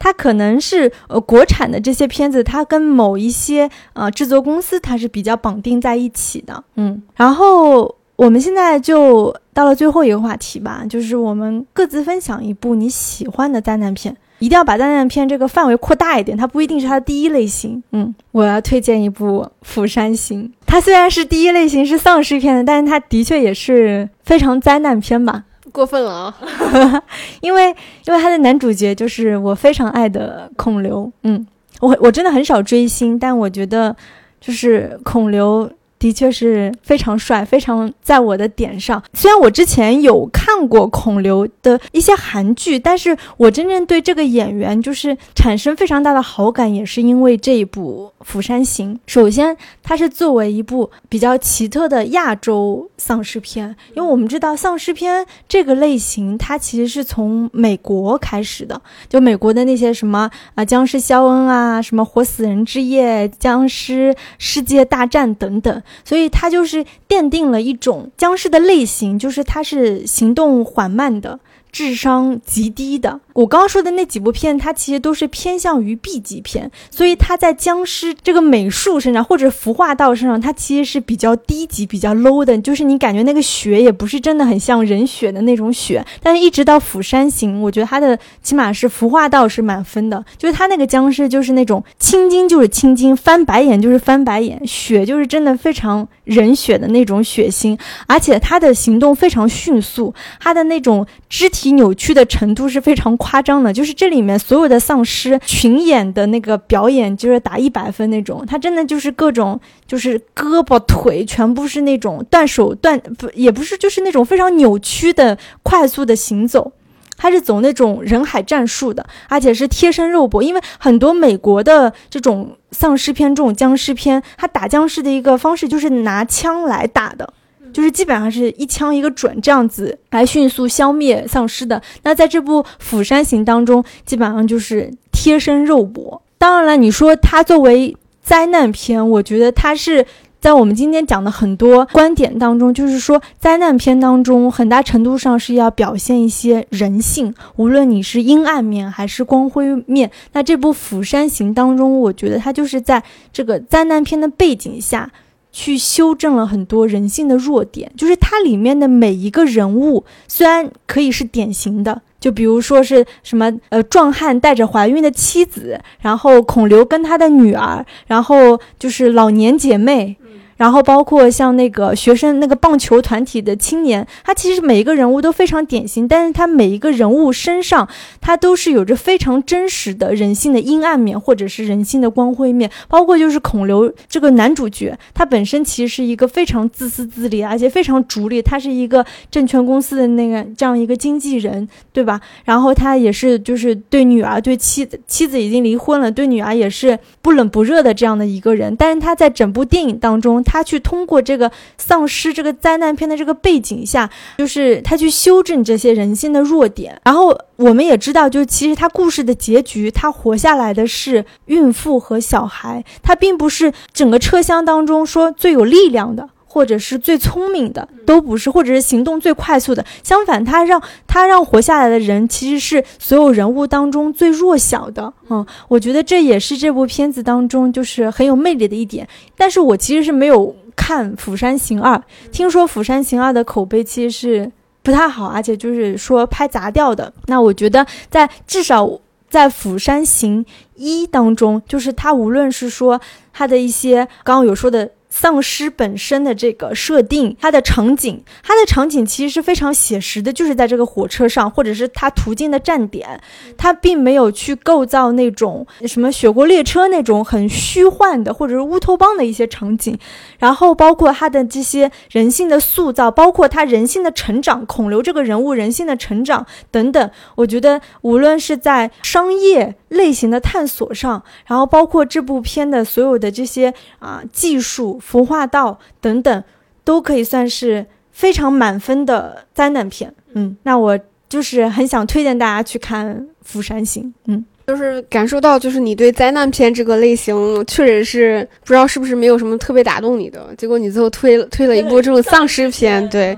[0.00, 7.00] 他可能是呃国产的这些片子，它跟某一些呃制作公司它是比较绑定在一起的，嗯。
[7.14, 14.16] 然后我们现在就到了最后一个话题吧，就是我们各自分享一部你喜欢的灾难片。
[14.40, 17.80] 一定要把灾难片这个范围扩大一点，它不一定是它的第一类型。
[17.92, 25.44] 嗯，我要推荐一部《釜山行》，它虽然是第一类型是丧尸片的，但是它的确也是非常灾难片吧。
[25.72, 26.34] 过分了啊！
[27.40, 27.68] 因为
[28.06, 31.46] 因为他的男主角就是我非常爱的孔刘，嗯，
[31.80, 33.94] 我我真的很少追星，但我觉得
[34.40, 35.70] 就是孔刘。
[36.00, 39.00] 的确是非常帅，非常在我的点上。
[39.12, 48.94] 虽然我之前有看过孔刘的一些韩剧，但是我真正对这个演员就是产生非常大的好感，也是因为这一部《釜山行》。
[49.06, 65.82] 首先，它是作为一部比较奇特的亚洲丧尸片，因为我们知道丧尸片这个类型，它其实是从美国开始的，就美国的那些什么啊，僵尸肖恩啊，什么活死人之夜、僵尸世界大战等等。
[66.04, 71.40] 所以它就是奠定了一种僵尸的类型，就是它是行动缓慢的。
[71.72, 86.04] 智商极低的，我刚刚说的那几部片，它其实都是偏向于 B 级片，所以它在僵尸这个美术身上或者服化道身上，它其实是比较低级、比较 low 的，就是你感觉那个血也不是真的很像人血的那种血。
[86.22, 101.50] 但是，一直到《釜山行》，我觉得它的起码是服化道是满分的，就是它那个僵尸就是那种青筋就是青筋，翻白眼就是翻白眼，血就是真的非常人血的那种血腥，而且它的行动非常迅速，它的那种肢。
[101.50, 116.72] 体扭曲的程度是非常夸张的，就是这里面所有的丧尸群演的那个表演就是打一百分那种，他真的就是各种就是胳膊腿全部是那种断手断不也不是就是那种非常扭曲的快速的行走，
[117.18, 127.34] 他是走那种人海战术的，而且是贴身肉搏，因为很多美国的这种丧尸片、这种僵尸片，他打僵尸的一个方式就是拿枪来打的。
[127.72, 131.80] 就是基本上是一枪一个准这样子来迅速消灭丧尸的。
[132.02, 136.22] 那在这部《釜山行》当中，基本上就是贴身肉搏。
[136.38, 140.06] 当然了，你说它作为灾难片，我觉得它是
[140.40, 150.10] 在我们今天讲的很多观点当中，就是说灾难片当中很大程度上是要表现一些人性，无论你是阴暗面还是光辉面。
[150.32, 153.02] 那这部《釜山行》当中，我觉得它就是在
[153.32, 155.10] 这个灾难片的背景下。
[155.52, 170.16] 去修正了很多人性的弱点，就是它里面的每一个人物，虽然可以是典型的，就比如说是什么呃壮汉带着怀孕的妻子，然后孔刘跟他的女儿，然后就是老年姐妹。
[170.60, 177.88] 然后包括像那个学生那个棒球团体的青年，他其实每一个人物都非常典型，但是他每一个人物身上，
[178.20, 182.70] 他都是有着非常真实的人性的阴暗面，或者是人性的光辉面。
[182.88, 188.42] 包括就是孔刘这个男主角，他本身其实是一个非常自私自利，而且非常逐利。
[188.42, 192.20] 他是一个证券公司的那个这样一个经纪人，对吧？
[192.44, 198.76] 然后他也是就是对女儿对妻子妻子已经离婚了，对女儿也是不冷不热的这样的一个人。
[198.76, 200.44] 但是他在整部电影当中。
[200.50, 201.48] 他去通过这个
[201.78, 207.00] 丧尸这个灾难片的这个背景下，就是他去修正这些人性的弱点。
[207.04, 216.28] 然后我们也知道，就其实他故事的结局，他活下来的是孕妇和小孩，他并不是整个车厢当中说最有力量的。
[216.52, 219.84] 或者是最聪明的都不是，或者是行动最快速的。
[220.02, 225.12] 相反，他让他让活下来的人其实是所有人物当中最弱小的。
[225.28, 229.06] 嗯，我觉得这也是这部片子当中就是很有魅力的一点。
[229.36, 231.94] 但是我其实是没有看《釜山行二》，
[232.32, 237.12] 听说《釜山行二》的口碑其实是不太好，而且就是说拍砸掉的。
[237.26, 238.90] 那我觉得在至少
[239.28, 240.44] 在《釜山行
[240.74, 243.00] 一》当中，就是他无论是说
[243.32, 244.90] 他的一些刚刚有说的。
[245.10, 253.20] 丧尸本身的这个设定，它的场景，它的场景其实是非常写实的，就是在这个火车上，或者是它途经的站点，
[253.58, 259.98] 它并没有去构造那种什么雪国列车那种很虚幻的，或者是乌托邦的一些场景。
[260.38, 274.99] 然后包括它的这些人性的塑造，包括他人性的成长，孔刘这个人物人性的成长等等，我觉得无论是在商业类型的探索上，然后包括这部片的所有的这些啊技术。
[275.00, 276.44] 服化道等等，
[276.84, 280.14] 都可以算是非常满分的灾难片。
[280.34, 280.98] 嗯，那我
[281.28, 283.06] 就是很想推荐大家去看
[283.42, 284.04] 《釜山行》。
[284.26, 293.36] 嗯，就是感受到，就是你对灾难片这个类型确实是不知道是不是没有什么特别打动你的，结果你最后推推了一部这种丧尸片，对。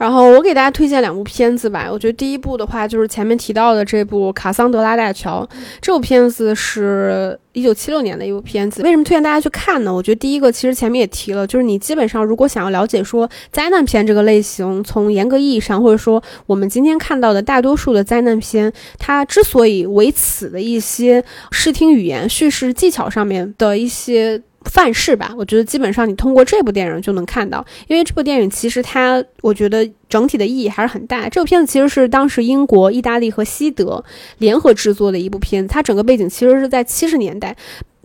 [0.00, 1.86] 然后我给大家推荐两部片子吧。
[1.92, 5.46] 我觉得第一部的话就是前面提到的这部《卡桑德拉大桥》，
[5.82, 8.82] 这部片子是一九七六年的一部片子。
[8.82, 9.94] 为什么推荐大家去看呢？
[9.94, 24.40] 我觉得第一个其实前面也提了，就是你基本上如果想要了解说灾难片这个类型，从严格意义上，或者说我们今天看到的大多数的灾难片，它之所以为此的一些视听语言、叙事技巧上面的一些。
[24.64, 31.28] 范式吧，我觉得基本上你通过这部电影就能看到，因为这部电影其实它，我觉得整体的意义还是很大。
[31.28, 34.04] 这部片子其实是当时英国、意大利和西德
[34.38, 37.56] 联合制作的一部片子，它整个背景其实是在七十年代。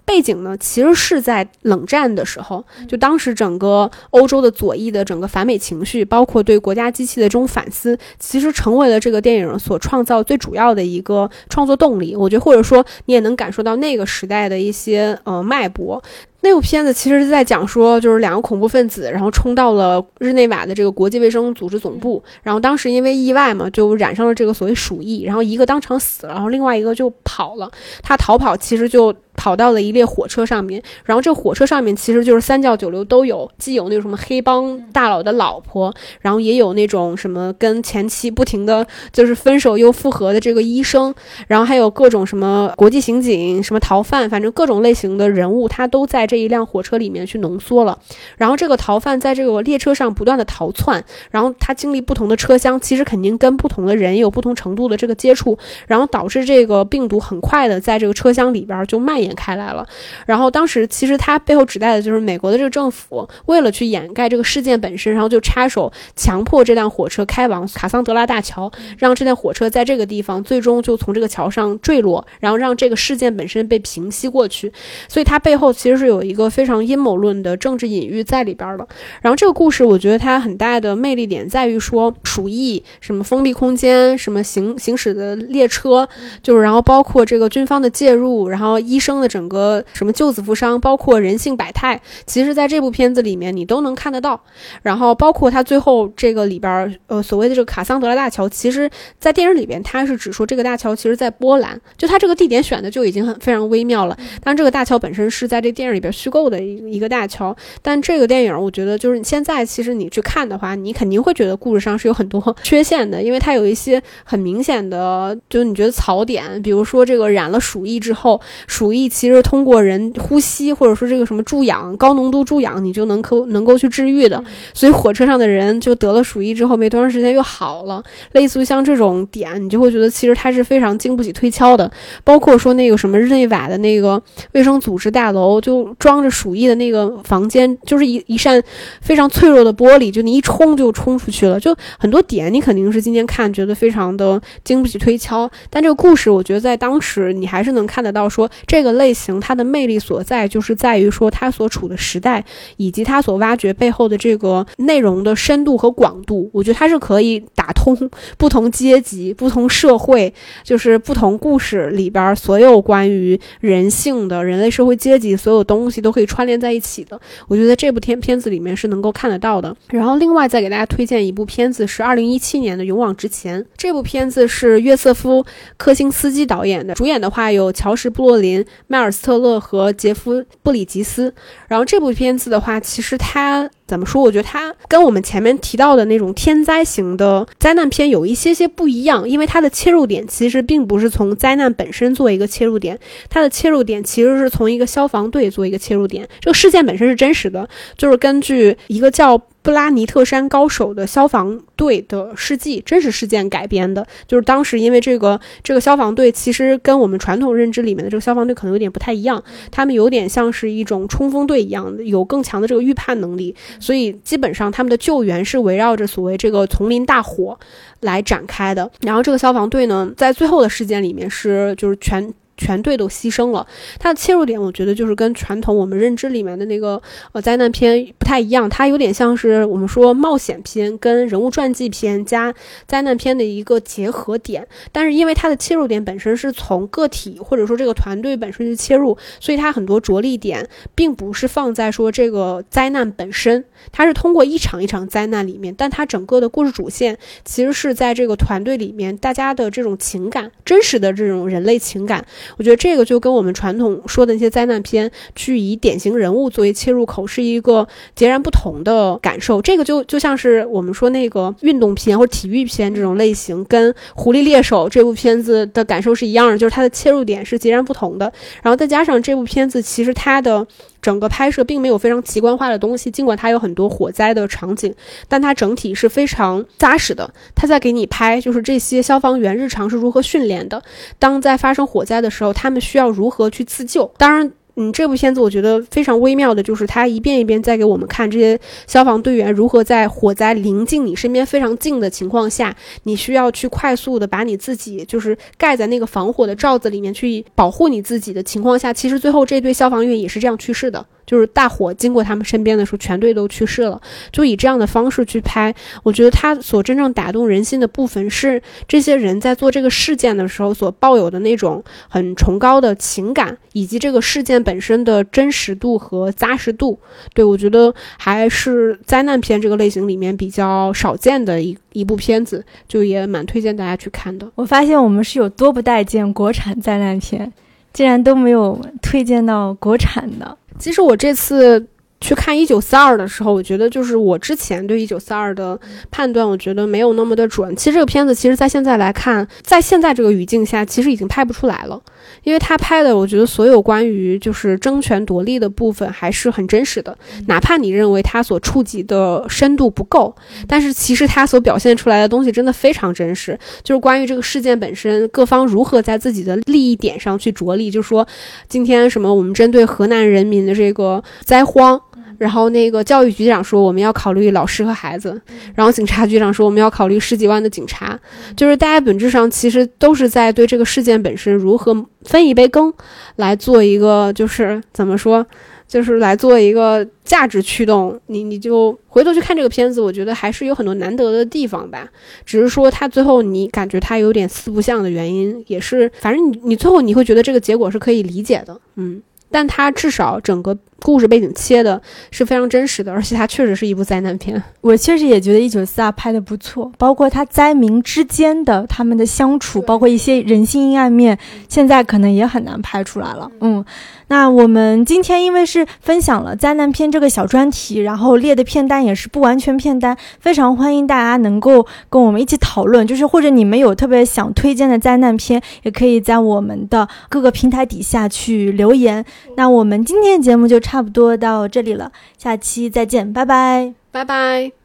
[0.07, 12.15] 背景呢，其实是在冷战的时候，就当时整个欧洲的左翼的整个反美情绪，包括对国家机器的这种反思，其实成为了这个电影所创造最主要的一个创作动力。
[12.15, 15.99] 我觉得，或者说你也能感受到那个时代的一些呃脉搏。
[16.45, 27.71] 那部片子其实是在讲说，就是两个恐怖分子，然后冲到了日内瓦的这个国际卫生组织总部，然后当时因为意外嘛，就染上了这个所谓鼠疫，然后一个当场死了，然后另外一个就跑了。
[28.03, 41.11] 他逃跑其实就跑到了一列火车上面，然后这火车上面其实就是三教九流都有，既有那种什么黑帮大佬的老婆，然后也有那种什么跟前妻不停的就是分手又复合的这个医生，
[41.47, 46.35] 然后还有各种什么国际刑警、什么逃犯，反正各种类型的人物，他都在这。
[46.35, 47.97] 这一辆火车里面去浓缩了，
[48.35, 55.57] 然后这个逃犯在这个列车上不断的逃窜，然后他经历不同的车厢，其实肯定跟不同的人有不同程度的这个接触，
[55.87, 59.87] 然后导致这个病毒很快的在这个车厢里边就蔓延开来了。
[60.25, 74.69] 然后当时其实他背后指代的就是美国的这个政府，为了去掩盖这个事件本身，然后就插手强迫这辆火车开往卡桑德拉大桥，让这辆火车在这个地方最终就从这个桥上坠落，然后让这个事件本身被平息过去。
[75.07, 76.25] 所以它背后其实是有。
[76.25, 78.87] 一个非常阴谋论的政治隐喻在里边的。
[79.21, 86.09] 然后这个故事，我觉得它很大的魅力点在于说，鼠疫什么封闭空间，什么行行驶的列车，
[86.41, 94.41] 就是然后包括这个军方的介入，然后医生的整个什么救死扶伤，包括人性百态，其实在这部片子里面你都能看得到。
[94.81, 98.89] 然后包括他最后这个里边，呃，所谓的这个卡桑德拉大桥，其实
[99.19, 104.17] 在电影里边它是指说这个大桥其实在波兰，就它这个地点选的就已经很非常微妙了。
[104.43, 106.11] 但这个大桥本身是在这电影里边。
[106.15, 124.43] 虚构的一一个大桥，但这个电影我觉得就是现在其实你去看的话，你肯定会觉得故事上是有很多 缺陷的，因为它有一些很明显的，就是你觉得槽点，比如说这个染了鼠疫之后，鼠疫其实通过人呼吸或者说这个什么注氧高浓度注氧，你就能够能够去治愈的，
[124.73, 128.03] 所以火车上的人就得了鼠疫之后没多长时间又好了，
[128.33, 131.89] 类似于像这种点，你就会觉得其实它是非常经不起推敲的，
[132.23, 134.21] 包括说那个什么日内瓦的那个
[134.53, 135.85] 卫生组织大楼就。
[135.97, 138.61] 装着鼠疫的那个房间，就是一一扇
[139.01, 141.59] 非常脆弱的玻璃，就你一冲就冲出去了。
[141.59, 145.49] 就很多点，你肯定是今天看觉得非常的经不起推敲。
[145.69, 152.43] 但这个故事，我觉得在当时你还是能看得到，说这个类型它的魅力所在，就是在于说它所处的时代，
[152.77, 156.49] 以及它所挖掘背后的这个内容的深度和广度。
[156.53, 157.97] 我觉得它是可以打通
[158.37, 160.33] 不同阶级、不同社会，
[160.63, 165.95] 就是不同故事里边所有关于人性的人类社会阶级所有东西。
[166.05, 169.75] 都可以串联在一起的，我觉得这部片片子里面是能够看得到的。
[169.87, 173.59] 然后另外再给大家推荐一部片子，是二零一七年的《勇往直前》。
[173.75, 175.41] 这部片子是约瑟夫·
[175.77, 181.33] 科辛斯基导演的，主演的话有乔什·布洛林、迈尔斯特勒和杰夫·布里吉斯。
[181.67, 183.69] 然后这部片子的话，其实它。
[183.87, 184.21] 怎么说？
[184.21, 196.27] 我觉得它跟我们前面提到的那种天灾型的灾难片有一些些不一样，因为它的切入点其实并不是从灾难本身做一个切入点，它的切入点其实是从一个消防队做一个切入点。
[196.39, 197.67] 这个事件本身是真实的，
[197.97, 199.41] 就是根据一个叫。
[199.65, 217.57] 布拉尼特山高手的消防队的事迹，真实事件改编的，就是当时因为这个这个消防队其实跟我们传统认知里面的这个消防队可能有点不太一样，他们有点像是一种冲锋队一样的，有更强的这个预判能力，所以基本上他们的救援是围绕着所谓这个丛林大火
[218.01, 218.89] 来展开的。
[219.01, 222.33] 然后这个消防队呢，在最后的事件里面是就是全。
[222.57, 223.65] 全队都牺牲了，
[223.99, 227.01] 它的切入点我觉得就是跟传统我们认知里面的那个
[227.33, 232.53] 呃灾难片不太一样，它有点像是我们说冒险片跟人物传记片加
[232.87, 234.67] 灾难片的一个结合点。
[234.91, 252.25] 但是因为它的切入点本身是从个体或者说这个团队本身去切入，所以它很多着力点并不是放在说这个灾难本身，它是通过一场一场灾难里面，但它整个的故事主线其实是在这个团队里面大家的这种情感，真实的这种人类情感。
[252.57, 259.61] 我觉得这个就跟我们传统说的那些灾难片，去以典型人物作为切入口，是一个截然不同的感受。
[259.61, 268.31] 这个就就像是我们说那个运动片或者体育片这种类型，跟《狐狸猎手》这部片子的感受是一样的，就是它的切入点是截然不同的。
[268.61, 270.65] 然后再加上这部片子，其实它的。
[271.05, 274.91] 整个拍摄并没有非常奇观化的东西，尽管它有很多火灾的场景，
[275.27, 277.31] 但它整体是非常扎实的。
[277.53, 280.81] 它在给你拍，就是这些消防员日常是如何训练的，
[281.19, 284.11] 当在发生火灾的时候，他们需要如何去自救。
[284.17, 284.51] 当然。
[284.77, 301.05] 嗯，这部片子我觉得非常微妙的，就是他一遍一遍在给我们看这些消防队员如何在火灾临近你身边非常近的情况下，你需要去快速的把你自己就是盖在那个防火的罩子里面去保护你自己的情况下，其实最后这对消防员也是这样去世的。
[301.25, 304.01] 就是大火经过他们身边的时候，全队都去世了。
[304.31, 305.73] 就以这样的方式去拍，
[306.03, 316.99] 我觉得他所真正打动人心的部分是这些人在做这个事件的时候所抱有的那种很崇高的情感，以及这个事件本身的真实度和扎实度。
[317.33, 324.49] 对我觉得还是灾难片这个类型里面比较少见的一一部片子，就也蛮推荐大家去看的。
[324.55, 327.51] 我发现我们是有多不待见国产灾难片，
[327.93, 330.57] 竟然都没有推荐到国产的。
[330.77, 331.85] 其实我这次
[332.25, 337.75] 去看《一九四二》的时候，我觉得就是我之前对《一九四二》的判断，我觉得没有那么的准。
[337.75, 342.01] 其实这个片子，其实在现在来看，在现在这个语境下，其实已经拍不出来了。
[342.41, 347.15] 因为他拍的，我觉得所有关于就是争权夺利的部分还是很真实的，
[347.45, 350.35] 哪怕你认为他所触及的深度不够，
[350.67, 353.57] 但是其实他所表现出来的东西真的非常真实。
[353.83, 358.27] 就是关于这个事件本身，各方如何在自己的利益点上去着力，就是说，
[358.67, 362.01] 今天什么我们针对河南人民的这个灾荒。
[362.37, 365.39] 然后那个教育局长说我们要考虑老师和孩子，
[365.73, 368.19] 然后警察局长说我们要考虑十几万的警察，
[368.55, 372.93] 就是大家本质上其实都是在对这个事件本身如何分一杯羹，
[373.37, 375.45] 来做一个就是怎么说，
[375.87, 378.19] 就是来做一个价值驱动。
[378.27, 382.07] 你你就回头去看这个片子，我觉得还是有很多难得的地方吧。
[382.45, 389.21] 只是说他最后你感觉他有点四不像的原因，也是反正你你最后你会觉得这个结果是可以理解的，嗯。
[389.55, 394.61] 但它至少整个故事背景切的是非常真实的，而且它确实是一部灾难片。
[394.81, 401.37] 我确实也觉得《一九四二》拍的不错，包括它灾民之间的他们的相处，包括一些人性阴暗面，
[401.69, 403.49] 现在可能也很难拍出来了。
[403.61, 403.85] 嗯。
[404.27, 419.23] 那我们今天因为是分享了灾难片这个小专题，然后列的片单也是不完全片单，非常欢迎大家能够跟我们一起讨论，就是或者你们有特别想推荐的灾难片，也可以在我们的各个平台底下去留言。
[419.55, 424.84] 那我们今天的节目就差不多到这里了，下期再见，拜拜，拜拜。